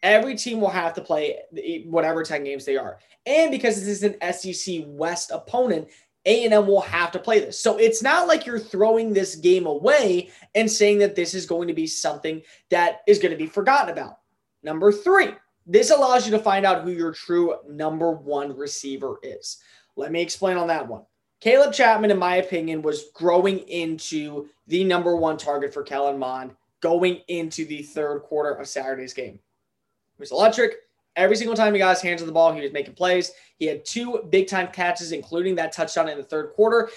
Every 0.03 0.35
team 0.35 0.59
will 0.59 0.69
have 0.69 0.93
to 0.95 1.01
play 1.01 1.39
whatever 1.85 2.23
10 2.23 2.43
games 2.43 2.65
they 2.65 2.77
are. 2.77 2.99
And 3.25 3.51
because 3.51 3.75
this 3.75 3.87
is 3.87 4.03
an 4.03 4.33
SEC 4.33 4.83
West 4.85 5.31
opponent, 5.31 5.87
A&M 6.25 6.67
will 6.67 6.81
have 6.81 7.11
to 7.13 7.19
play 7.19 7.39
this. 7.39 7.57
So 7.59 7.77
it's 7.77 8.03
not 8.03 8.27
like 8.27 8.45
you're 8.45 8.59
throwing 8.59 9.13
this 9.13 9.35
game 9.35 9.65
away 9.65 10.29
and 10.55 10.69
saying 10.69 10.99
that 10.99 11.15
this 11.15 11.33
is 11.33 11.45
going 11.45 11.69
to 11.69 11.73
be 11.73 11.87
something 11.87 12.41
that 12.69 12.99
is 13.07 13.17
going 13.17 13.31
to 13.31 13.37
be 13.37 13.47
forgotten 13.47 13.91
about. 13.91 14.19
Number 14.61 14.91
3, 14.91 15.29
this 15.65 15.89
allows 15.89 16.25
you 16.25 16.31
to 16.31 16.39
find 16.39 16.65
out 16.65 16.83
who 16.83 16.91
your 16.91 17.13
true 17.13 17.55
number 17.69 18.11
1 18.11 18.57
receiver 18.57 19.19
is. 19.23 19.59
Let 19.95 20.11
me 20.11 20.21
explain 20.21 20.57
on 20.57 20.67
that 20.67 20.87
one. 20.87 21.03
Caleb 21.39 21.73
Chapman, 21.73 22.11
in 22.11 22.17
my 22.17 22.37
opinion, 22.37 22.81
was 22.81 23.05
growing 23.13 23.59
into 23.67 24.47
the 24.67 24.83
number 24.83 25.15
one 25.15 25.37
target 25.37 25.73
for 25.73 25.83
Kellen 25.83 26.17
Mond 26.17 26.55
going 26.79 27.21
into 27.27 27.65
the 27.65 27.83
third 27.83 28.19
quarter 28.23 28.51
of 28.51 28.67
Saturday's 28.67 29.13
game 29.13 29.39
was 30.19 30.31
electric. 30.31 30.75
Every 31.15 31.35
single 31.35 31.55
time 31.55 31.73
he 31.73 31.79
got 31.79 31.91
his 31.91 32.01
hands 32.01 32.21
on 32.21 32.27
the 32.27 32.33
ball, 32.33 32.53
he 32.53 32.61
was 32.61 32.73
making 32.73 32.95
plays. 32.95 33.31
He 33.57 33.65
had 33.65 33.85
two 33.85 34.23
big 34.29 34.47
time 34.47 34.67
catches, 34.71 35.11
including 35.11 35.55
that 35.55 35.71
touchdown 35.71 36.09
in 36.09 36.17
the 36.17 36.23
third 36.23 36.53
quarter. 36.53 36.89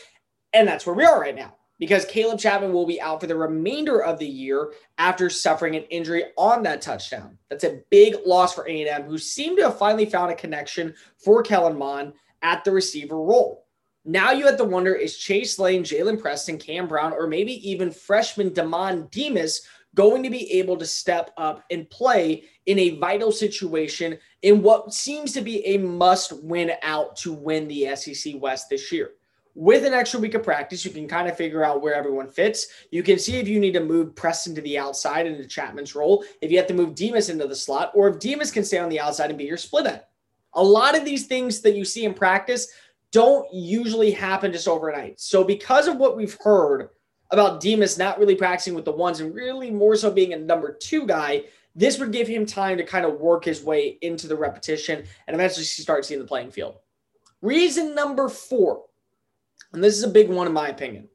And 0.53 0.67
that's 0.67 0.87
where 0.87 0.95
we 0.95 1.05
are 1.05 1.21
right 1.21 1.37
now 1.37 1.55
because 1.79 2.05
Caleb 2.07 2.39
Chapman 2.39 2.73
will 2.73 2.87
be 2.87 3.01
out 3.01 3.21
for 3.21 3.27
the 3.27 3.37
remainder 3.37 4.03
of 4.03 4.19
the 4.19 4.27
year 4.27 4.73
after 4.99 5.29
suffering 5.29 5.77
an 5.77 5.83
injury 5.85 6.25
on 6.37 6.63
that 6.63 6.81
touchdown. 6.81 7.37
That's 7.51 7.65
a 7.65 7.83
big 7.91 8.17
loss 8.25 8.55
for 8.55 8.67
A&M, 8.67 9.05
who 9.05 9.19
seem 9.19 9.57
to 9.57 9.65
have 9.65 9.79
finally 9.79 10.07
found 10.07 10.33
a 10.33 10.37
connection 10.37 10.95
for 11.19 11.43
Kellen 11.43 11.79
Mond 11.79 12.15
at 12.43 12.65
the 12.65 12.71
receiver 12.71 13.17
role. 13.17 13.67
Now 14.05 14.31
you 14.31 14.47
have 14.47 14.57
to 14.59 14.65
wonder 14.65 14.95
is 14.95 15.19
Chase 15.19 15.59
Lane, 15.59 15.83
Jalen 15.83 16.21
Preston, 16.21 16.59
Cam 16.59 16.87
Brown, 16.87 17.13
or 17.13 17.27
maybe 17.27 17.69
even 17.69 17.91
freshman 17.91 18.51
Demond 18.51 19.11
Demas 19.11 19.63
going 19.97 20.23
to 20.23 20.31
be 20.31 20.53
able 20.53 20.77
to 20.77 20.87
step 20.87 21.33
up 21.37 21.65
and 21.71 21.91
play 21.91 22.45
in 22.67 22.79
a 22.79 22.99
vital 22.99 23.33
situation 23.33 24.17
in 24.43 24.63
what 24.63 24.93
seems 24.93 25.33
to 25.33 25.41
be 25.41 25.67
a 25.67 25.79
must 25.79 26.45
win 26.45 26.71
out 26.83 27.17
to 27.17 27.33
win 27.33 27.67
the 27.67 27.97
SEC 27.97 28.35
West 28.39 28.67
this 28.71 28.93
year. 28.93 29.13
With 29.55 29.87
an 29.87 29.95
extra 29.95 30.21
week 30.21 30.35
of 30.35 30.43
practice, 30.43 30.85
you 30.85 30.91
can 30.91 31.09
kind 31.09 31.29
of 31.29 31.37
figure 31.37 31.65
out 31.65 31.81
where 31.81 31.95
everyone 31.95 32.29
fits. 32.29 32.67
You 32.91 33.03
can 33.03 33.19
see 33.19 33.37
if 33.37 33.49
you 33.49 33.59
need 33.59 33.73
to 33.73 33.81
move 33.81 34.15
Preston 34.15 34.55
to 34.55 34.61
the 34.61 34.77
outside 34.77 35.27
into 35.27 35.47
Chapman's 35.47 35.95
role, 35.95 36.25
if 36.43 36.51
you 36.51 36.59
have 36.59 36.67
to 36.67 36.75
move 36.75 36.95
Demas 36.95 37.31
into 37.31 37.47
the 37.47 37.57
slot, 37.57 37.91
or 37.95 38.09
if 38.09 38.19
Demas 38.19 38.53
can 38.53 38.65
stay 38.65 38.77
on 38.77 38.91
the 38.91 39.01
outside 39.01 39.31
and 39.31 39.39
be 39.39 39.45
your 39.45 39.57
split 39.57 39.87
end. 39.87 40.03
A 40.53 40.63
lot 40.63 40.97
of 40.97 41.07
these 41.07 41.27
things 41.27 41.63
that 41.63 41.75
you 41.75 41.87
see 41.87 42.05
in 42.05 42.13
practice 42.13 42.69
don't 43.13 43.47
usually 43.51 44.11
happen 44.11 44.53
just 44.53 44.69
overnight. 44.69 45.19
So, 45.19 45.43
because 45.43 45.89
of 45.89 45.97
what 45.97 46.19
we've 46.19 46.37
heard 46.43 46.91
about 47.31 47.61
Demas 47.61 47.99
not 47.99 48.19
really 48.19 48.37
practicing 48.37 48.75
with 48.75 48.85
the 48.85 48.93
ones 48.93 49.21
and 49.21 49.35
really 49.35 49.71
more 49.71 49.97
so 49.97 50.11
being 50.11 50.33
a 50.33 50.39
number 50.39 50.73
two 50.73 51.07
guy, 51.07 51.45
this 51.75 51.99
would 51.99 52.13
give 52.13 52.29
him 52.29 52.47
time 52.47 52.79
to 52.79 52.85
kind 52.85 53.05
of 53.05 53.21
work 53.21 53.45
his 53.45 53.63
way 53.63 53.99
into 54.01 54.27
the 54.27 54.37
repetition 54.37 55.05
and 55.27 55.35
eventually 55.35 55.65
start 55.65 56.05
seeing 56.05 56.21
the 56.21 56.27
playing 56.27 56.51
field. 56.51 56.77
Reason 57.43 57.95
number 57.95 58.29
four 58.29 58.85
and 59.73 59.83
this 59.83 59.97
is 59.97 60.03
a 60.03 60.09
big 60.09 60.31
one 60.31 60.47
in 60.47 60.53
my 60.53 60.69
opinion, 60.69 61.09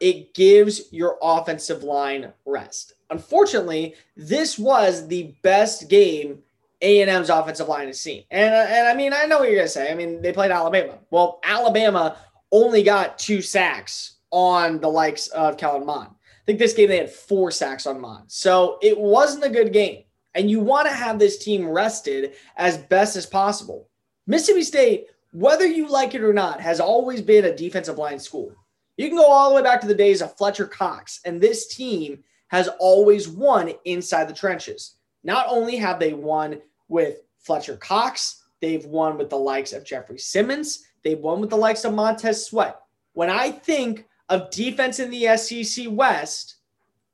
it 0.00 0.34
gives 0.34 0.92
your 0.92 1.18
offensive 1.22 1.84
line 1.84 2.32
rest. 2.44 2.94
Unfortunately, 3.10 3.94
this 4.16 4.58
was 4.58 5.06
the 5.06 5.34
best 5.42 5.88
game 5.88 6.40
A&M's 6.80 7.30
offensive 7.30 7.68
line 7.68 7.86
has 7.86 8.00
seen. 8.00 8.24
And, 8.30 8.52
uh, 8.52 8.66
and 8.68 8.88
I 8.88 8.94
mean, 8.94 9.12
I 9.12 9.26
know 9.26 9.38
what 9.38 9.48
you're 9.48 9.58
going 9.58 9.66
to 9.66 9.72
say. 9.72 9.92
I 9.92 9.94
mean, 9.94 10.20
they 10.20 10.32
played 10.32 10.50
Alabama. 10.50 10.98
Well, 11.10 11.38
Alabama 11.44 12.16
only 12.50 12.82
got 12.82 13.18
two 13.18 13.40
sacks 13.40 14.16
on 14.32 14.80
the 14.80 14.88
likes 14.88 15.28
of 15.28 15.56
Kellen 15.56 15.86
Mond. 15.86 16.08
I 16.10 16.44
think 16.44 16.58
this 16.58 16.72
game 16.72 16.88
they 16.88 16.98
had 16.98 17.10
four 17.10 17.52
sacks 17.52 17.86
on 17.86 18.00
Mond. 18.00 18.24
So 18.26 18.78
it 18.82 18.98
wasn't 18.98 19.44
a 19.44 19.50
good 19.50 19.72
game. 19.72 20.02
And 20.34 20.50
you 20.50 20.58
want 20.58 20.88
to 20.88 20.94
have 20.94 21.18
this 21.18 21.38
team 21.38 21.68
rested 21.68 22.34
as 22.56 22.78
best 22.78 23.14
as 23.14 23.26
possible. 23.26 23.88
Mississippi 24.26 24.62
State, 24.62 25.06
whether 25.32 25.66
you 25.66 25.88
like 25.88 26.14
it 26.14 26.24
or 26.24 26.32
not, 26.32 26.60
has 26.60 26.80
always 26.80 27.20
been 27.20 27.44
a 27.44 27.54
defensive 27.54 27.98
line 27.98 28.18
school. 28.18 28.52
You 28.96 29.08
can 29.08 29.16
go 29.16 29.26
all 29.26 29.50
the 29.50 29.56
way 29.56 29.62
back 29.62 29.80
to 29.82 29.86
the 29.86 29.94
days 29.94 30.22
of 30.22 30.36
Fletcher 30.36 30.66
Cox, 30.66 31.20
and 31.24 31.40
this 31.40 31.74
team 31.74 32.24
has 32.48 32.68
always 32.78 33.28
won 33.28 33.72
inside 33.84 34.28
the 34.28 34.34
trenches. 34.34 34.96
Not 35.24 35.46
only 35.48 35.76
have 35.76 35.98
they 35.98 36.12
won 36.12 36.60
with 36.88 37.22
Fletcher 37.38 37.76
Cox, 37.76 38.42
they've 38.60 38.84
won 38.84 39.18
with 39.18 39.30
the 39.30 39.38
likes 39.38 39.72
of 39.72 39.84
Jeffrey 39.84 40.18
Simmons, 40.18 40.84
they've 41.02 41.18
won 41.18 41.40
with 41.40 41.50
the 41.50 41.56
likes 41.56 41.84
of 41.84 41.94
Montez 41.94 42.46
Sweat. 42.46 42.78
When 43.14 43.30
I 43.30 43.50
think 43.50 44.06
of 44.32 44.50
defense 44.50 44.98
in 44.98 45.10
the 45.10 45.36
SEC 45.36 45.86
West, 45.90 46.56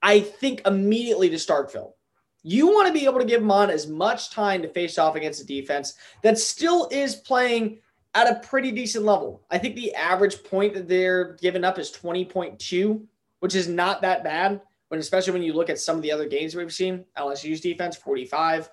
I 0.00 0.20
think 0.20 0.62
immediately 0.64 1.28
to 1.30 1.34
Starkville. 1.34 1.94
You 2.44 2.68
want 2.68 2.86
to 2.86 2.92
be 2.92 3.06
able 3.06 3.18
to 3.18 3.24
give 3.24 3.42
Mon 3.42 3.70
as 3.70 3.88
much 3.88 4.30
time 4.30 4.62
to 4.62 4.68
face 4.68 4.98
off 4.98 5.16
against 5.16 5.42
a 5.42 5.46
defense 5.46 5.94
that 6.22 6.38
still 6.38 6.88
is 6.92 7.16
playing 7.16 7.80
at 8.14 8.30
a 8.30 8.46
pretty 8.46 8.70
decent 8.70 9.04
level. 9.04 9.42
I 9.50 9.58
think 9.58 9.74
the 9.74 9.92
average 9.96 10.44
point 10.44 10.74
that 10.74 10.86
they're 10.86 11.34
giving 11.40 11.64
up 11.64 11.76
is 11.80 11.90
20.2, 11.90 13.02
which 13.40 13.56
is 13.56 13.66
not 13.66 14.00
that 14.02 14.22
bad. 14.22 14.60
When 14.86 15.00
especially 15.00 15.32
when 15.32 15.42
you 15.42 15.54
look 15.54 15.70
at 15.70 15.80
some 15.80 15.96
of 15.96 16.02
the 16.02 16.12
other 16.12 16.28
games 16.28 16.54
we've 16.54 16.72
seen, 16.72 17.04
LSU's 17.18 17.60
defense 17.60 17.96
45, 17.96 18.70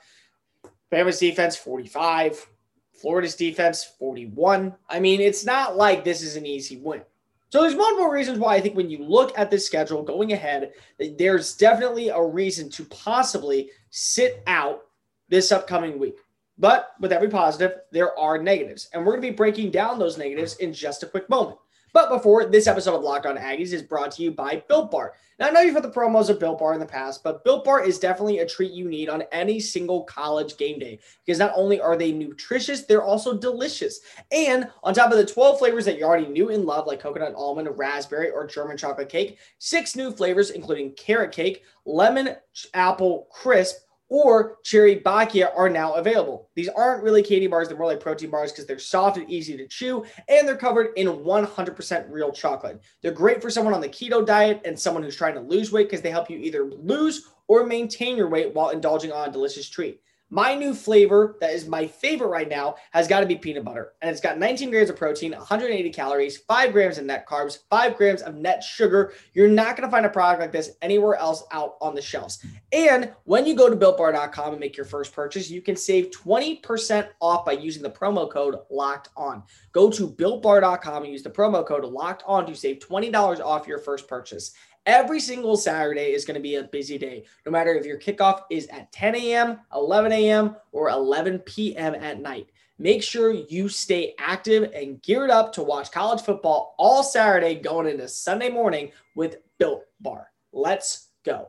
Bama's 0.92 1.20
defense 1.20 1.56
45, 1.56 2.48
Florida's 2.94 3.36
defense 3.36 3.84
41. 3.98 4.76
I 4.88 5.00
mean, 5.00 5.20
it's 5.20 5.46
not 5.46 5.76
like 5.76 6.04
this 6.04 6.22
is 6.22 6.36
an 6.36 6.46
easy 6.46 6.78
win. 6.78 7.02
So 7.50 7.62
there's 7.62 7.76
multiple 7.76 8.08
reasons 8.08 8.40
why 8.40 8.56
I 8.56 8.62
think 8.62 8.76
when 8.76 8.90
you 8.90 9.04
look 9.04 9.38
at 9.38 9.52
this 9.52 9.66
schedule 9.66 10.04
going 10.04 10.34
ahead, 10.34 10.74
there's 11.18 11.56
definitely 11.56 12.10
a 12.10 12.22
reason 12.22 12.70
to 12.72 12.86
possibly 12.86 13.70
sit 13.92 14.44
out 14.48 14.82
this 15.30 15.52
upcoming 15.52 16.00
week. 16.00 16.16
But 16.58 16.92
with 17.00 17.12
every 17.12 17.30
positive, 17.30 17.80
there 17.92 18.18
are 18.18 18.42
negatives. 18.42 18.90
And 18.94 19.06
we're 19.06 19.14
going 19.14 19.24
to 19.24 19.32
be 19.32 19.36
breaking 19.36 19.72
down 19.72 20.00
those 20.00 20.18
negatives 20.18 20.56
in 20.58 20.74
just 20.74 21.04
a 21.04 21.08
quick 21.08 21.30
moment. 21.30 21.58
But 21.96 22.10
before 22.10 22.44
this 22.44 22.68
episode 22.68 22.98
of 22.98 23.04
Locked 23.04 23.26
On 23.26 23.38
Aggies 23.38 23.72
is 23.72 23.82
brought 23.82 24.12
to 24.12 24.22
you 24.22 24.30
by 24.30 24.62
Built 24.68 24.92
Bar. 24.92 25.14
Now, 25.40 25.48
I 25.48 25.52
know 25.52 25.62
you've 25.62 25.76
heard 25.76 25.84
the 25.84 25.90
promos 25.90 26.28
of 26.28 26.42
Built 26.42 26.60
Bar 26.60 26.74
in 26.74 26.82
the 26.82 26.86
past, 26.86 27.24
but 27.24 27.46
Built 27.46 27.64
Bar 27.64 27.86
is 27.86 28.00
definitely 28.00 28.40
a 28.40 28.46
treat 28.46 28.74
you 28.74 28.90
need 28.90 29.08
on 29.08 29.24
any 29.32 29.62
single 29.62 30.04
college 30.04 30.58
game 30.58 30.78
day 30.78 31.00
because 31.26 31.40
not 31.40 31.54
only 31.56 31.80
are 31.80 31.96
they 31.96 32.12
nutritious, 32.12 32.84
they're 32.84 33.02
also 33.02 33.38
delicious. 33.38 34.02
And 34.34 34.70
on 34.84 34.94
top 34.94 35.10
of 35.10 35.18
the 35.18 35.26
12 35.26 35.58
flavors 35.58 35.86
that 35.86 35.98
you 35.98 36.04
already 36.04 36.28
knew 36.28 36.50
and 36.50 36.66
love, 36.66 36.86
like 36.86 37.00
coconut 37.00 37.34
almond, 37.34 37.70
raspberry, 37.78 38.30
or 38.30 38.46
German 38.46 38.76
chocolate 38.76 39.08
cake, 39.08 39.38
six 39.60 39.96
new 39.96 40.12
flavors, 40.12 40.50
including 40.50 40.96
carrot 40.96 41.32
cake, 41.32 41.64
lemon 41.86 42.36
apple 42.74 43.30
crisp, 43.32 43.78
or 44.10 44.58
cherry 44.64 45.00
bacchia 45.00 45.50
are 45.56 45.70
now 45.70 45.94
available. 45.94 46.50
These 46.56 46.70
aren't 46.70 47.04
really 47.04 47.24
candy 47.24 47.48
bars, 47.48 47.68
they're 47.68 47.78
more 47.78 47.88
like 47.88 48.00
protein 48.00 48.30
bars 48.30 48.52
because 48.52 48.66
they're 48.66 48.80
soft 48.80 49.18
and 49.18 49.30
easy 49.30 49.58
to 49.58 49.68
chew, 49.68 50.06
and 50.28 50.48
they're 50.48 50.56
covered 50.58 50.90
in 50.96 51.08
100% 51.08 52.06
real 52.10 52.32
chocolate. 52.32 52.82
They're 53.02 53.12
great 53.12 53.42
for 53.42 53.50
someone 53.50 53.74
on 53.74 53.82
the 53.82 53.90
keto 53.90 54.26
diet 54.26 54.62
and 54.66 54.80
someone 54.80 55.04
who's 55.04 55.16
trying 55.16 55.36
to 55.36 55.42
lose 55.42 55.72
weight 55.72 55.90
because 55.90 56.02
they 56.02 56.12
help 56.12 56.30
you 56.30 56.38
either 56.38 56.66
lose 56.66 57.30
or 57.48 57.66
maintain 57.66 58.18
your 58.18 58.30
weight 58.30 58.54
while 58.54 58.70
indulging 58.70 59.12
on 59.12 59.30
a 59.30 59.32
delicious 59.32 59.70
treat. 59.70 60.00
My 60.32 60.56
new 60.56 60.74
flavor 60.74 61.38
that 61.40 61.54
is 61.54 61.68
my 61.68 61.86
favorite 61.86 62.30
right 62.30 62.50
now 62.50 62.76
has 62.92 63.08
got 63.08 63.20
to 63.20 63.28
be 63.28 63.36
peanut 63.36 63.64
butter. 63.64 63.94
And 64.02 64.10
it's 64.10 64.20
got 64.20 64.40
19 64.40 64.72
grams 64.72 64.90
of 64.90 64.96
protein, 64.96 65.32
180 65.32 65.90
calories, 65.92 66.38
5 66.38 66.72
grams 66.72 66.98
of 66.98 67.06
net 67.06 67.28
carbs, 67.28 67.60
5 67.70 67.96
grams 67.96 68.24
of 68.24 68.36
net 68.36 68.64
sugar. 68.64 69.14
You're 69.34 69.48
not 69.48 69.78
going 69.78 69.88
to 69.88 69.92
find 69.92 70.06
a 70.06 70.10
product 70.10 70.42
like 70.42 70.52
this 70.52 70.72
anywhere 70.82 71.16
else 71.16 71.44
out 71.52 71.76
on 71.80 71.94
the 71.94 72.02
shelves. 72.02 72.44
And 72.72 73.14
when 73.26 73.46
you 73.46 73.56
go 73.56 73.70
to 73.70 73.76
builtbar.com 73.76 74.54
and 74.54 74.60
make 74.60 74.76
your 74.76 74.86
first 74.86 75.14
purchase, 75.14 75.50
you 75.50 75.62
can 75.62 75.76
save 75.76 76.10
20% 76.10 77.08
off 77.22 77.46
by 77.46 77.52
using 77.52 77.84
the 77.84 77.90
promo 77.90 78.30
code 78.30 78.56
locked 78.72 79.10
on. 79.16 79.44
Go 79.74 79.92
to 79.92 80.10
builtbar.com 80.10 81.04
and 81.04 81.12
use 81.12 81.24
the 81.24 81.30
promo 81.30 81.66
code 81.66 81.86
locked 81.86 82.24
on 82.26 82.48
to 82.48 82.56
save 82.56 82.80
$20 82.80 83.40
off 83.40 83.68
your 83.68 83.80
first 83.80 84.08
purchase. 84.08 84.54
Every 84.86 85.20
single 85.20 85.58
Saturday 85.58 86.14
is 86.14 86.26
going 86.26 86.36
to 86.36 86.42
be 86.42 86.56
a 86.56 86.64
busy 86.64 87.00
day, 87.00 87.26
no 87.46 87.52
matter 87.52 87.74
if 87.74 87.86
your 87.86 88.00
kickoff 88.00 88.42
is 88.52 88.68
at 88.68 88.92
10 88.92 89.16
a.m., 89.16 89.60
11 89.74 90.12
a.m., 90.12 90.56
or 90.72 90.90
11 90.90 91.40
p.m. 91.40 91.96
at 91.96 92.22
night. 92.22 92.52
Make 92.78 93.02
sure 93.02 93.32
you 93.32 93.68
stay 93.68 94.14
active 94.20 94.72
and 94.76 95.02
geared 95.02 95.32
up 95.32 95.54
to 95.54 95.64
watch 95.64 95.92
college 95.92 96.22
football 96.22 96.76
all 96.78 97.02
Saturday 97.02 97.56
going 97.56 97.88
into 97.88 98.08
Sunday 98.08 98.50
morning 98.50 98.92
with 99.16 99.38
Built 99.58 99.86
Bar. 100.02 100.28
Let's 100.52 101.08
go. 101.24 101.48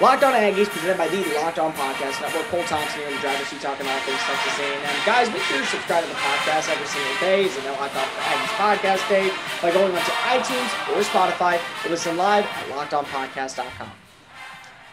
Locked 0.00 0.24
On 0.24 0.32
Aggies, 0.32 0.68
presented 0.68 0.98
by 0.98 1.08
the 1.08 1.22
Locked 1.36 1.58
On 1.58 1.72
Podcast 1.72 2.20
Network. 2.20 2.44
Cole 2.46 2.64
Thompson 2.64 2.98
here 2.98 3.08
in 3.08 3.14
the 3.14 3.20
driver's 3.20 3.46
seat 3.46 3.60
talking 3.60 3.86
all 3.86 3.98
things 4.00 4.18
Texas 4.18 4.58
A&M. 4.58 5.06
Guys, 5.06 5.30
make 5.30 5.42
sure 5.42 5.58
to 5.58 5.66
subscribe 5.66 6.02
to 6.02 6.08
the 6.08 6.16
podcast 6.16 6.68
every 6.68 6.86
single 6.86 7.14
day. 7.20 7.44
It's 7.44 7.56
a 7.56 7.70
Locked 7.72 7.94
On 7.94 8.02
Aggies 8.02 8.54
podcast 8.58 9.08
day 9.08 9.30
by 9.62 9.70
going 9.70 9.94
onto 9.94 10.10
iTunes 10.26 10.70
or 10.90 11.00
Spotify 11.02 11.60
or 11.86 11.90
listen 11.90 12.16
live 12.16 12.44
at 12.44 12.66
lockedonpodcast.com. 12.68 13.90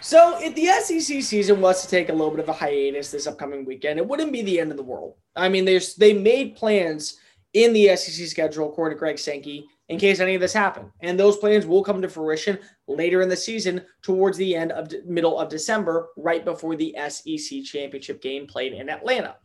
So, 0.02 0.38
if 0.40 0.56
the 0.56 0.66
SEC 0.66 1.22
season 1.22 1.62
was 1.62 1.82
to 1.84 1.88
take 1.90 2.10
a 2.10 2.14
little 2.14 2.32
bit 2.32 2.40
of 2.40 2.50
a 2.50 2.54
hiatus 2.54 3.12
this 3.12 3.28
upcoming 3.28 3.66
weekend, 3.66 4.00
it 4.00 4.08
wouldn't 4.08 4.32
be 4.32 4.42
the 4.44 4.60
end 4.60 4.72
of 4.72 4.78
the 4.78 4.84
world. 4.84 5.16
I 5.36 5.50
mean, 5.50 5.66
there's 5.66 5.96
they 5.96 6.14
made 6.14 6.56
plans 6.56 7.18
in 7.54 7.74
the 7.74 7.96
SEC 7.96 8.28
schedule, 8.28 8.70
according 8.70 8.96
to 8.96 9.00
Greg 9.00 9.20
Sankey, 9.20 9.68
in 9.92 10.00
case 10.00 10.22
any 10.22 10.36
of 10.36 10.42
this 10.42 10.54
happened. 10.54 10.90
And 11.02 11.20
those 11.20 11.36
plans 11.36 11.66
will 11.66 11.84
come 11.84 12.02
to 12.02 12.08
fruition 12.08 12.58
later 12.88 13.22
in 13.22 13.28
the 13.28 13.36
season 13.36 13.84
towards 14.02 14.38
the 14.38 14.56
end 14.56 14.72
of 14.72 14.90
middle 15.06 15.38
of 15.38 15.50
December, 15.50 16.08
right 16.16 16.46
before 16.46 16.78
the 16.78 16.96
SEC 17.10 17.64
championship 17.64 18.22
game 18.22 18.48
played 18.48 18.72
in 18.72 18.90
Atlanta. 18.90 19.36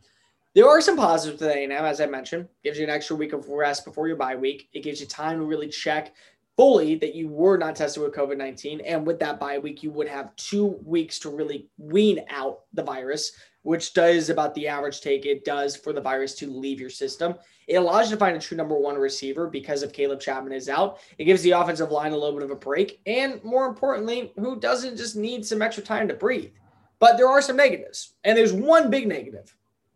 There 0.55 0.67
are 0.67 0.79
some 0.79 0.95
positives 0.95 1.39
to 1.39 1.49
A&M, 1.49 1.71
as 1.71 1.99
I 1.99 2.05
mentioned. 2.05 2.47
Gives 2.63 2.77
you 2.77 2.85
an 2.85 2.89
extra 2.89 3.17
week 3.17 3.33
of 3.33 3.49
rest 3.49 3.83
before 3.83 4.07
your 4.07 4.15
bye 4.15 4.37
week. 4.37 4.69
It 4.71 4.83
gives 4.83 5.01
you 5.01 5.05
time 5.05 5.39
to 5.39 5.45
really 5.45 5.67
check 5.67 6.13
fully 6.55 6.95
that 6.95 7.13
you 7.13 7.27
were 7.27 7.57
not 7.57 7.75
tested 7.75 8.01
with 8.01 8.15
COVID 8.15 8.37
19. 8.37 8.79
And 8.81 9.05
with 9.05 9.19
that 9.19 9.41
bye 9.41 9.59
week, 9.59 9.83
you 9.83 9.91
would 9.91 10.07
have 10.07 10.33
two 10.37 10.79
weeks 10.85 11.19
to 11.19 11.29
really 11.29 11.67
wean 11.77 12.23
out 12.29 12.61
the 12.73 12.83
virus, 12.83 13.33
which 13.63 13.93
does 13.93 14.29
about 14.29 14.55
the 14.55 14.69
average 14.69 15.01
take 15.01 15.25
it 15.25 15.43
does 15.43 15.75
for 15.75 15.91
the 15.91 16.01
virus 16.01 16.35
to 16.35 16.49
leave 16.49 16.79
your 16.79 16.89
system. 16.89 17.35
It 17.67 17.75
allows 17.75 18.09
you 18.09 18.15
to 18.15 18.19
find 18.19 18.35
a 18.35 18.39
true 18.39 18.57
number 18.57 18.75
one 18.75 18.97
receiver 18.97 19.47
because 19.47 19.83
if 19.83 19.91
Caleb 19.91 20.21
Chapman 20.21 20.53
is 20.53 20.69
out. 20.69 20.99
It 21.17 21.25
gives 21.25 21.41
the 21.41 21.51
offensive 21.51 21.91
line 21.91 22.13
a 22.13 22.17
little 22.17 22.33
bit 22.33 22.43
of 22.43 22.51
a 22.51 22.55
break. 22.55 23.01
And 23.05 23.43
more 23.43 23.67
importantly, 23.67 24.31
who 24.37 24.59
doesn't 24.59 24.95
just 24.95 25.17
need 25.17 25.45
some 25.45 25.61
extra 25.61 25.83
time 25.83 26.07
to 26.07 26.13
breathe? 26.13 26.51
But 26.99 27.17
there 27.17 27.27
are 27.27 27.41
some 27.41 27.57
negatives. 27.57 28.13
And 28.23 28.37
there's 28.37 28.53
one 28.53 28.89
big 28.89 29.07
negative 29.07 29.53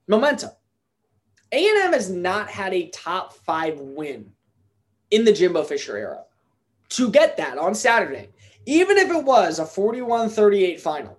momentum. 0.07 0.51
A&M 1.53 1.93
has 1.93 2.09
not 2.09 2.49
had 2.49 2.73
a 2.73 2.89
top 2.89 3.33
five 3.33 3.79
win 3.79 4.31
in 5.11 5.25
the 5.25 5.33
Jimbo 5.33 5.63
Fisher 5.63 5.97
era. 5.97 6.23
To 6.89 7.09
get 7.09 7.37
that 7.37 7.57
on 7.57 7.73
Saturday, 7.73 8.29
even 8.65 8.97
if 8.97 9.09
it 9.09 9.23
was 9.23 9.59
a 9.59 9.65
41 9.65 10.29
38 10.29 10.81
final, 10.81 11.17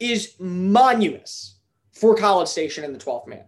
is 0.00 0.34
monumentous 0.38 1.58
for 1.92 2.16
College 2.16 2.48
Station 2.48 2.84
in 2.84 2.92
the 2.92 2.98
12th 2.98 3.26
man. 3.26 3.44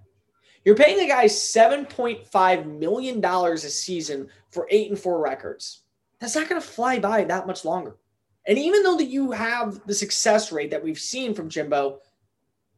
You're 0.71 0.77
paying 0.77 1.01
a 1.01 1.09
guy 1.09 1.25
$7.5 1.25 2.79
million 2.79 3.25
a 3.25 3.59
season 3.59 4.29
for 4.51 4.69
eight 4.71 4.89
and 4.89 4.97
four 4.97 5.21
records. 5.21 5.81
That's 6.21 6.37
not 6.37 6.49
going 6.49 6.63
to 6.63 6.69
fly 6.69 7.01
by 7.01 7.25
that 7.25 7.49
much 7.49 7.65
longer. 7.65 7.97
And 8.47 8.57
even 8.57 8.85
though 8.85 8.97
that 8.97 9.09
you 9.09 9.33
have 9.33 9.85
the 9.89 9.95
success 9.95 10.53
rate 10.53 10.71
that 10.71 10.85
we've 10.85 10.97
seen 10.97 11.35
from 11.35 11.49
Jimbo, 11.49 11.99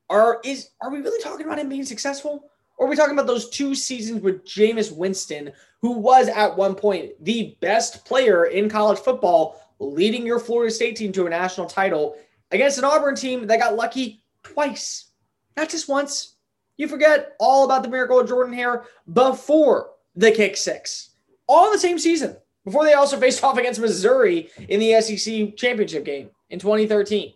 are 0.08 0.40
is 0.42 0.70
are 0.80 0.90
we 0.90 1.00
really 1.00 1.22
talking 1.22 1.44
about 1.44 1.58
him 1.58 1.68
being 1.68 1.84
successful? 1.84 2.48
Or 2.78 2.86
are 2.86 2.88
we 2.88 2.96
talking 2.96 3.12
about 3.12 3.26
those 3.26 3.50
two 3.50 3.74
seasons 3.74 4.22
with 4.22 4.46
Jameis 4.46 4.90
Winston, 4.90 5.52
who 5.82 5.90
was 5.90 6.28
at 6.28 6.56
one 6.56 6.74
point 6.74 7.22
the 7.22 7.58
best 7.60 8.06
player 8.06 8.46
in 8.46 8.70
college 8.70 9.00
football, 9.00 9.60
leading 9.80 10.24
your 10.24 10.40
Florida 10.40 10.72
State 10.72 10.96
team 10.96 11.12
to 11.12 11.26
a 11.26 11.28
national 11.28 11.66
title 11.66 12.16
against 12.52 12.78
an 12.78 12.84
Auburn 12.84 13.16
team 13.16 13.46
that 13.48 13.60
got 13.60 13.76
lucky 13.76 14.24
twice, 14.42 15.10
not 15.58 15.68
just 15.68 15.90
once, 15.90 16.36
you 16.76 16.88
forget 16.88 17.34
all 17.38 17.64
about 17.64 17.82
the 17.82 17.88
miracle 17.88 18.18
of 18.18 18.28
Jordan 18.28 18.54
Hare 18.54 18.84
before 19.12 19.90
the 20.14 20.30
kick 20.30 20.56
six, 20.56 21.10
all 21.46 21.66
in 21.66 21.72
the 21.72 21.78
same 21.78 21.98
season, 21.98 22.36
before 22.64 22.84
they 22.84 22.94
also 22.94 23.16
faced 23.20 23.42
off 23.42 23.58
against 23.58 23.80
Missouri 23.80 24.50
in 24.68 24.80
the 24.80 25.00
SEC 25.00 25.56
championship 25.56 26.04
game 26.04 26.30
in 26.50 26.58
2013. 26.58 27.34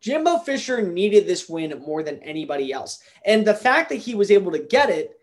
Jimbo 0.00 0.38
Fisher 0.38 0.82
needed 0.82 1.26
this 1.26 1.48
win 1.48 1.82
more 1.84 2.02
than 2.02 2.22
anybody 2.22 2.72
else. 2.72 3.00
And 3.24 3.44
the 3.44 3.54
fact 3.54 3.88
that 3.88 3.96
he 3.96 4.14
was 4.14 4.30
able 4.30 4.52
to 4.52 4.58
get 4.60 4.88
it 4.88 5.18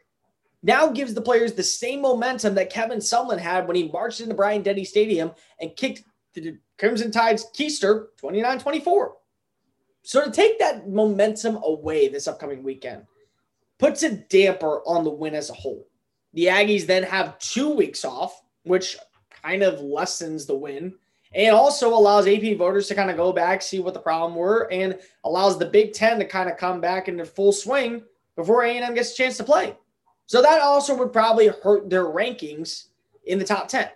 now 0.62 0.88
gives 0.88 1.13
the 1.13 1.21
players 1.21 1.53
the 1.53 1.63
same 1.63 2.01
momentum 2.01 2.55
that 2.55 2.69
Kevin 2.69 2.99
Sumlin 2.99 3.38
had 3.38 3.67
when 3.67 3.75
he 3.75 3.89
marched 3.89 4.21
into 4.21 4.33
Bryant 4.33 4.65
Denny 4.65 4.83
Stadium 4.83 5.31
and 5.62 5.75
kicked 5.75 6.03
the 6.33 6.57
Crimson 6.79 7.12
Tide's 7.12 7.45
keister 7.55 8.07
29 8.17 8.59
24. 8.59 9.13
So 10.03 10.23
to 10.23 10.31
take 10.31 10.59
that 10.59 10.89
momentum 10.89 11.57
away 11.63 12.07
this 12.07 12.27
upcoming 12.27 12.61
weekend 12.61 13.05
puts 13.79 14.03
a 14.03 14.11
damper 14.11 14.81
on 14.85 15.03
the 15.03 15.09
win 15.09 15.33
as 15.33 15.49
a 15.49 15.53
whole. 15.53 15.87
The 16.33 16.45
Aggies 16.45 16.85
then 16.85 17.03
have 17.03 17.39
two 17.39 17.69
weeks 17.69 18.05
off, 18.05 18.43
which 18.63 18.97
kind 19.43 19.63
of 19.63 19.81
lessens 19.81 20.45
the 20.45 20.55
win 20.55 20.93
and 21.35 21.55
also 21.55 21.89
allows 21.89 22.27
AP 22.27 22.57
voters 22.57 22.87
to 22.87 22.95
kind 22.95 23.09
of 23.09 23.17
go 23.17 23.33
back, 23.33 23.61
see 23.61 23.79
what 23.79 23.93
the 23.93 23.99
problem 23.99 24.35
were, 24.35 24.71
and 24.71 24.99
allows 25.23 25.57
the 25.57 25.65
Big 25.65 25.93
Ten 25.93 26.19
to 26.19 26.25
kind 26.25 26.49
of 26.49 26.57
come 26.57 26.79
back 26.79 27.07
into 27.07 27.25
full 27.25 27.51
swing 27.51 28.03
before 28.35 28.63
A&M 28.63 28.93
gets 28.93 29.13
a 29.13 29.15
chance 29.15 29.37
to 29.37 29.43
play. 29.43 29.75
So 30.27 30.41
that 30.41 30.61
also 30.61 30.95
would 30.95 31.11
probably 31.11 31.47
hurt 31.47 31.89
their 31.89 32.05
rankings 32.05 32.87
in 33.25 33.39
the 33.39 33.45
top 33.45 33.67
10. 33.67 33.89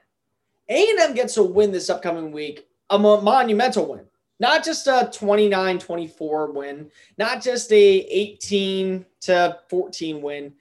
A&M 0.69 1.13
gets 1.13 1.37
a 1.37 1.43
win 1.43 1.71
this 1.71 1.89
upcoming 1.89 2.31
week, 2.31 2.67
a 2.89 2.97
monumental 2.97 3.85
win. 3.85 4.05
Not 4.39 4.63
just 4.63 4.85
a 4.87 5.09
29-24 5.11 6.53
win, 6.53 6.91
not 7.17 7.41
just 7.41 7.71
a 7.71 7.75
18 7.75 9.05
to 9.21 9.59
14 9.69 10.21
win, 10.21 10.53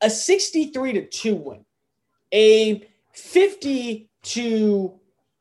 a 0.00 0.08
63 0.08 0.92
to 0.92 1.06
2 1.06 1.34
win, 1.34 1.64
a 2.32 2.86
50 3.12 4.08
to 4.22 5.00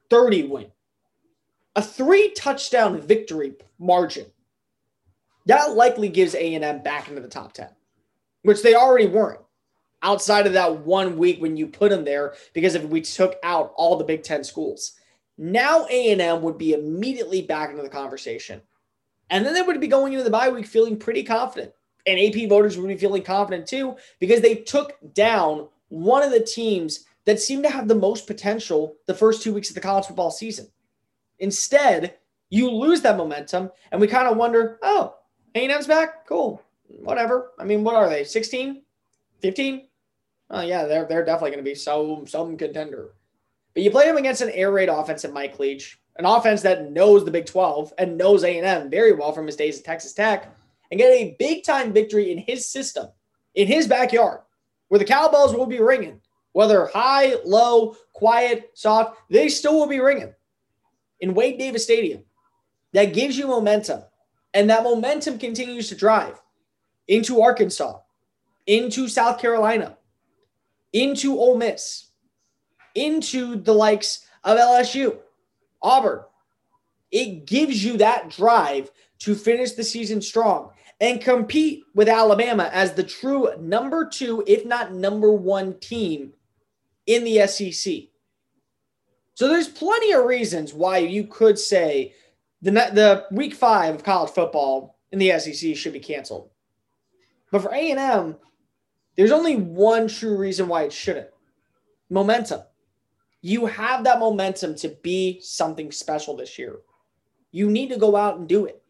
30 0.10 0.44
win, 0.44 0.72
a 1.76 1.82
three 1.82 2.32
touchdown 2.32 3.00
victory 3.02 3.54
margin. 3.78 4.26
That 5.46 5.76
likely 5.76 6.10
gives 6.10 6.34
A&M 6.34 6.82
back 6.82 7.08
into 7.08 7.22
the 7.22 7.28
top 7.28 7.54
10, 7.54 7.70
which 8.42 8.64
they 8.64 8.74
already 8.74 9.08
weren't 9.08 9.42
outside 10.02 10.48
of 10.48 10.54
that 10.54 10.80
one 10.80 11.18
week 11.18 11.42
when 11.42 11.58
you 11.58 11.68
put 11.68 11.90
them 11.90 12.06
there 12.06 12.34
because 12.54 12.76
if 12.76 12.84
we 12.84 13.02
took 13.02 13.36
out 13.44 13.74
all 13.76 13.98
the 13.98 14.04
Big 14.04 14.24
10 14.24 14.44
schools. 14.44 14.94
Now 15.38 15.86
A&M 15.90 16.42
would 16.42 16.58
be 16.58 16.74
immediately 16.74 17.42
back 17.42 17.70
into 17.70 17.84
the 17.84 17.90
conversation. 17.90 18.62
And 19.30 19.46
then 19.46 19.54
they 19.54 19.62
would 19.62 19.82
be 19.82 19.88
going 19.88 20.14
into 20.14 20.24
the 20.24 20.30
bye 20.30 20.50
week 20.50 20.66
feeling 20.66 20.98
pretty 20.98 21.24
confident. 21.24 21.74
And 22.06 22.20
AP 22.20 22.48
voters 22.48 22.78
would 22.78 22.88
be 22.88 22.98
feeling 22.98 23.24
confident 23.24 23.68
too 23.68 23.96
because 24.20 24.42
they 24.42 24.56
took 24.56 24.98
down 25.14 25.68
one 25.90 26.24
of 26.24 26.32
the 26.32 26.40
teams 26.40 27.06
that 27.26 27.40
seemed 27.40 27.64
to 27.64 27.70
have 27.70 27.88
the 27.88 27.96
most 27.96 28.28
potential 28.28 28.96
the 29.08 29.14
first 29.14 29.42
two 29.42 29.54
weeks 29.54 29.70
of 29.70 29.76
the 29.76 29.82
college 29.82 30.06
football 30.06 30.30
season. 30.30 30.68
Instead, 31.40 32.16
you 32.50 32.70
lose 32.70 33.02
that 33.02 33.18
momentum 33.18 33.72
and 33.92 34.00
we 34.00 34.08
kind 34.08 34.28
of 34.28 34.38
wonder, 34.38 34.78
oh, 34.84 35.16
A&M's 35.56 35.88
back? 35.88 36.28
Cool. 36.28 36.62
Whatever. 36.88 37.52
I 37.58 37.64
mean, 37.64 37.84
what 37.84 37.96
are 37.96 38.08
they? 38.08 38.24
16? 38.24 38.84
15? 39.42 39.88
Oh 40.50 40.62
yeah, 40.62 40.86
they're 40.86 41.06
they're 41.06 41.26
definitely 41.26 41.52
going 41.52 41.64
to 41.64 41.70
be 41.70 41.76
some 41.76 42.28
some 42.28 42.58
contender. 42.58 43.16
But 43.76 43.84
you 43.84 43.92
play 43.92 44.08
them 44.08 44.18
against 44.18 44.42
an 44.42 44.50
air 44.52 44.72
raid 44.72 44.90
offense 44.90 45.26
at 45.26 45.34
Mike 45.34 45.60
Leach, 45.60 46.00
an 46.16 46.26
offense 46.26 46.62
that 46.62 46.92
knows 46.92 47.26
the 47.26 47.32
Big 47.32 47.46
12 47.46 47.94
and 47.98 48.18
knows 48.18 48.44
A&M 48.44 48.90
very 48.90 49.12
well 49.12 49.34
from 49.34 49.46
his 49.46 49.58
days 49.58 49.78
at 49.78 49.86
Texas 49.86 50.14
Tech, 50.14 50.50
and 50.90 50.98
get 50.98 51.12
a 51.12 51.36
big 51.38 51.64
time 51.64 51.92
victory 51.92 52.32
in 52.32 52.38
his 52.38 52.66
system, 52.66 53.08
in 53.54 53.68
his 53.68 53.86
backyard, 53.86 54.40
where 54.88 55.00
the 55.00 55.06
cowbells 55.06 55.54
will 55.54 55.66
be 55.66 55.82
ringing, 55.82 56.22
whether 56.54 56.88
high, 56.88 57.36
low, 57.44 57.98
quiet, 58.14 58.72
soft, 58.76 59.18
they 59.30 59.50
still 59.50 59.78
will 59.78 59.88
be 59.88 60.00
ringing 60.00 60.34
in 61.20 61.34
Wade 61.34 61.60
Davis 61.60 61.84
Stadium. 61.84 62.24
That 62.94 63.14
gives 63.14 63.38
you 63.38 63.48
momentum, 63.48 64.04
and 64.54 64.70
that 64.70 64.84
momentum 64.84 65.38
continues 65.38 65.90
to 65.90 65.96
drive 65.96 66.42
into 67.10 67.42
Arkansas, 67.42 68.00
into 68.68 69.10
South 69.10 69.38
Carolina, 69.38 69.98
into 70.94 71.38
Ole 71.38 71.58
Miss, 71.58 72.05
into 72.96 73.56
the 73.58 73.74
likes 73.74 74.26
of 74.44 74.58
LSU, 74.58 75.18
Auburn. 75.82 76.22
It 77.12 77.46
gives 77.46 77.84
you 77.84 77.98
that 77.98 78.30
drive 78.30 78.92
to 79.20 79.36
finish 79.36 79.74
the 79.74 79.84
season 79.84 80.22
strong 80.22 80.72
and 81.00 81.22
compete 81.22 81.84
with 81.94 82.08
Alabama 82.08 82.70
as 82.74 82.94
the 82.94 83.04
true 83.04 83.50
number 83.60 84.08
two, 84.08 84.44
if 84.48 84.66
not 84.66 84.94
number 84.94 85.32
one 85.32 85.78
team 85.80 86.34
in 87.06 87.24
the 87.24 87.46
SEC. 87.48 87.94
So 89.34 89.50
there's 89.50 89.68
plenty 89.68 90.14
of 90.14 90.26
reasons 90.26 90.74
why 90.74 91.00
you 91.00 91.26
could 91.26 91.60
say 91.60 92.14
the, 92.62 92.72
the 92.72 93.26
week 93.32 93.54
five 93.54 93.94
of 93.94 94.04
college 94.04 94.32
football 94.32 94.98
in 95.12 95.20
the 95.20 95.38
SEC 95.40 95.76
should 95.76 95.94
be 95.94 96.00
canceled. 96.00 96.50
But 97.52 97.62
for 97.62 97.74
A&M, 97.74 98.38
there's 99.16 99.32
only 99.32 99.58
one 99.58 100.08
true 100.08 100.38
reason 100.38 100.68
why 100.68 100.84
it 100.84 100.94
shouldn't 100.94 101.30
momentum. 102.10 102.62
You 103.48 103.68
have 103.68 104.04
that 104.06 104.18
momentum 104.18 104.74
to 104.78 104.90
be 105.04 105.40
something 105.40 105.92
special 105.92 106.36
this 106.36 106.58
year. 106.58 106.78
You 107.52 107.70
need 107.70 107.90
to 107.90 107.98
go 107.98 108.16
out 108.16 108.40
and 108.40 108.50
do 108.50 108.66
it. 108.66 108.82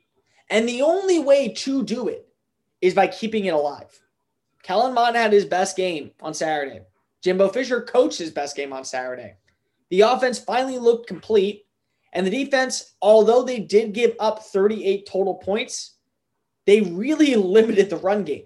And 0.49 0.65
the 0.65 0.81
only 0.81 1.19
way 1.19 1.49
to 1.49 1.83
do 1.83 2.07
it 2.07 2.25
is 2.79 2.93
by 2.93 3.07
keeping 3.07 3.43
it 3.43 3.53
alive. 3.53 3.99
Kellen 4.63 4.93
Mond 4.93 5.17
had 5.17 5.33
his 5.33 5.43
best 5.43 5.75
game 5.75 6.11
on 6.21 6.33
Saturday. 6.33 6.79
Jimbo 7.21 7.49
Fisher 7.49 7.81
coached 7.81 8.17
his 8.17 8.31
best 8.31 8.55
game 8.55 8.71
on 8.71 8.85
Saturday. 8.85 9.35
The 9.89 9.99
offense 9.99 10.39
finally 10.39 10.79
looked 10.79 11.07
complete. 11.09 11.65
And 12.13 12.25
the 12.25 12.31
defense, 12.31 12.95
although 13.01 13.43
they 13.43 13.59
did 13.59 13.91
give 13.91 14.15
up 14.21 14.41
38 14.41 15.05
total 15.05 15.35
points, 15.35 15.95
they 16.65 16.79
really 16.79 17.35
limited 17.35 17.89
the 17.89 17.97
run 17.97 18.23
game. 18.23 18.45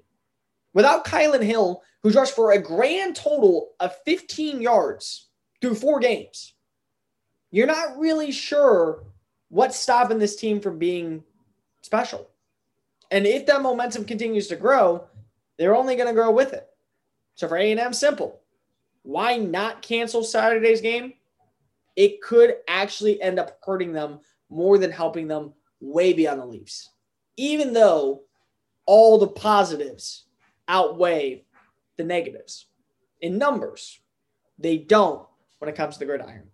Without 0.73 1.05
Kylin 1.05 1.43
Hill, 1.43 1.83
who 2.01 2.09
rushed 2.09 2.35
for 2.35 2.53
a 2.53 2.59
grand 2.59 3.15
total 3.15 3.73
of 3.79 3.95
15 4.05 4.59
yards 4.59 5.27
through 5.61 5.75
four 5.75 5.99
games, 5.99 6.53
you're 7.51 7.67
not 7.67 7.97
really 7.97 8.31
sure 8.31 9.03
what's 9.49 9.79
stopping 9.79 10.19
this 10.19 10.35
team 10.35 10.59
from 10.59 10.77
being 10.77 11.23
special. 11.81 12.29
And 13.11 13.25
if 13.25 13.45
that 13.47 13.61
momentum 13.61 14.05
continues 14.05 14.47
to 14.47 14.55
grow, 14.55 15.05
they're 15.57 15.75
only 15.75 15.95
going 15.95 16.07
to 16.07 16.13
grow 16.13 16.31
with 16.31 16.53
it. 16.53 16.67
So 17.35 17.47
for 17.47 17.57
A&M, 17.57 17.93
simple. 17.93 18.41
Why 19.03 19.37
not 19.37 19.81
cancel 19.81 20.23
Saturday's 20.23 20.81
game? 20.81 21.13
It 21.95 22.21
could 22.21 22.57
actually 22.67 23.21
end 23.21 23.39
up 23.39 23.59
hurting 23.65 23.93
them 23.93 24.19
more 24.49 24.77
than 24.77 24.91
helping 24.91 25.27
them 25.27 25.53
way 25.81 26.13
beyond 26.13 26.41
the 26.41 26.45
Leafs. 26.45 26.91
Even 27.37 27.73
though 27.73 28.21
all 28.85 29.17
the 29.17 29.27
positives 29.27 30.25
outweigh 30.67 31.43
the 31.97 32.03
negatives. 32.03 32.65
In 33.21 33.37
numbers, 33.37 33.99
they 34.57 34.77
don't 34.77 35.27
when 35.59 35.69
it 35.69 35.75
comes 35.75 35.95
to 35.95 35.99
the 35.99 36.05
gridiron. 36.05 36.49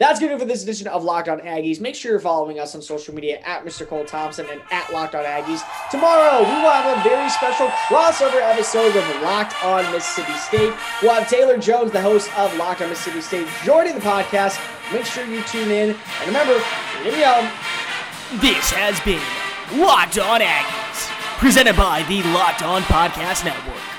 That's 0.00 0.18
to 0.18 0.26
do 0.26 0.36
for 0.36 0.44
this 0.44 0.64
edition 0.64 0.88
of 0.88 1.04
Locked 1.04 1.28
On 1.28 1.38
Aggies. 1.38 1.80
Make 1.80 1.94
sure 1.94 2.10
you're 2.10 2.20
following 2.20 2.58
us 2.58 2.74
on 2.74 2.82
social 2.82 3.14
media 3.14 3.38
at 3.46 3.64
Mr. 3.64 3.86
Cole 3.86 4.04
Thompson 4.04 4.44
and 4.50 4.60
at 4.72 4.92
Locked 4.92 5.14
On 5.14 5.22
Aggies. 5.24 5.62
Tomorrow, 5.88 6.38
we 6.40 6.46
will 6.46 6.70
have 6.70 6.98
a 6.98 7.08
very 7.08 7.30
special 7.30 7.68
crossover 7.86 8.42
episode 8.42 8.96
of 8.96 9.22
Locked 9.22 9.54
On 9.64 9.84
Mississippi 9.92 10.32
State. 10.32 10.74
We'll 11.00 11.14
have 11.14 11.30
Taylor 11.30 11.58
Jones, 11.58 11.92
the 11.92 12.02
host 12.02 12.28
of 12.36 12.56
Locked 12.56 12.82
On 12.82 12.88
Mississippi 12.88 13.20
State, 13.20 13.46
joining 13.62 13.94
the 13.94 14.00
podcast. 14.00 14.60
Make 14.92 15.04
sure 15.04 15.24
you 15.26 15.44
tune 15.44 15.70
in. 15.70 15.90
And 15.90 16.26
remember, 16.26 16.60
video. 17.04 17.48
This 18.42 18.72
has 18.72 18.98
been 19.06 19.22
Locked 19.80 20.18
On 20.18 20.40
Aggies 20.40 21.38
presented 21.38 21.76
by 21.76 22.02
the 22.08 22.20
Locked 22.32 22.64
On 22.64 22.82
Podcast 22.82 23.44
Network. 23.44 23.93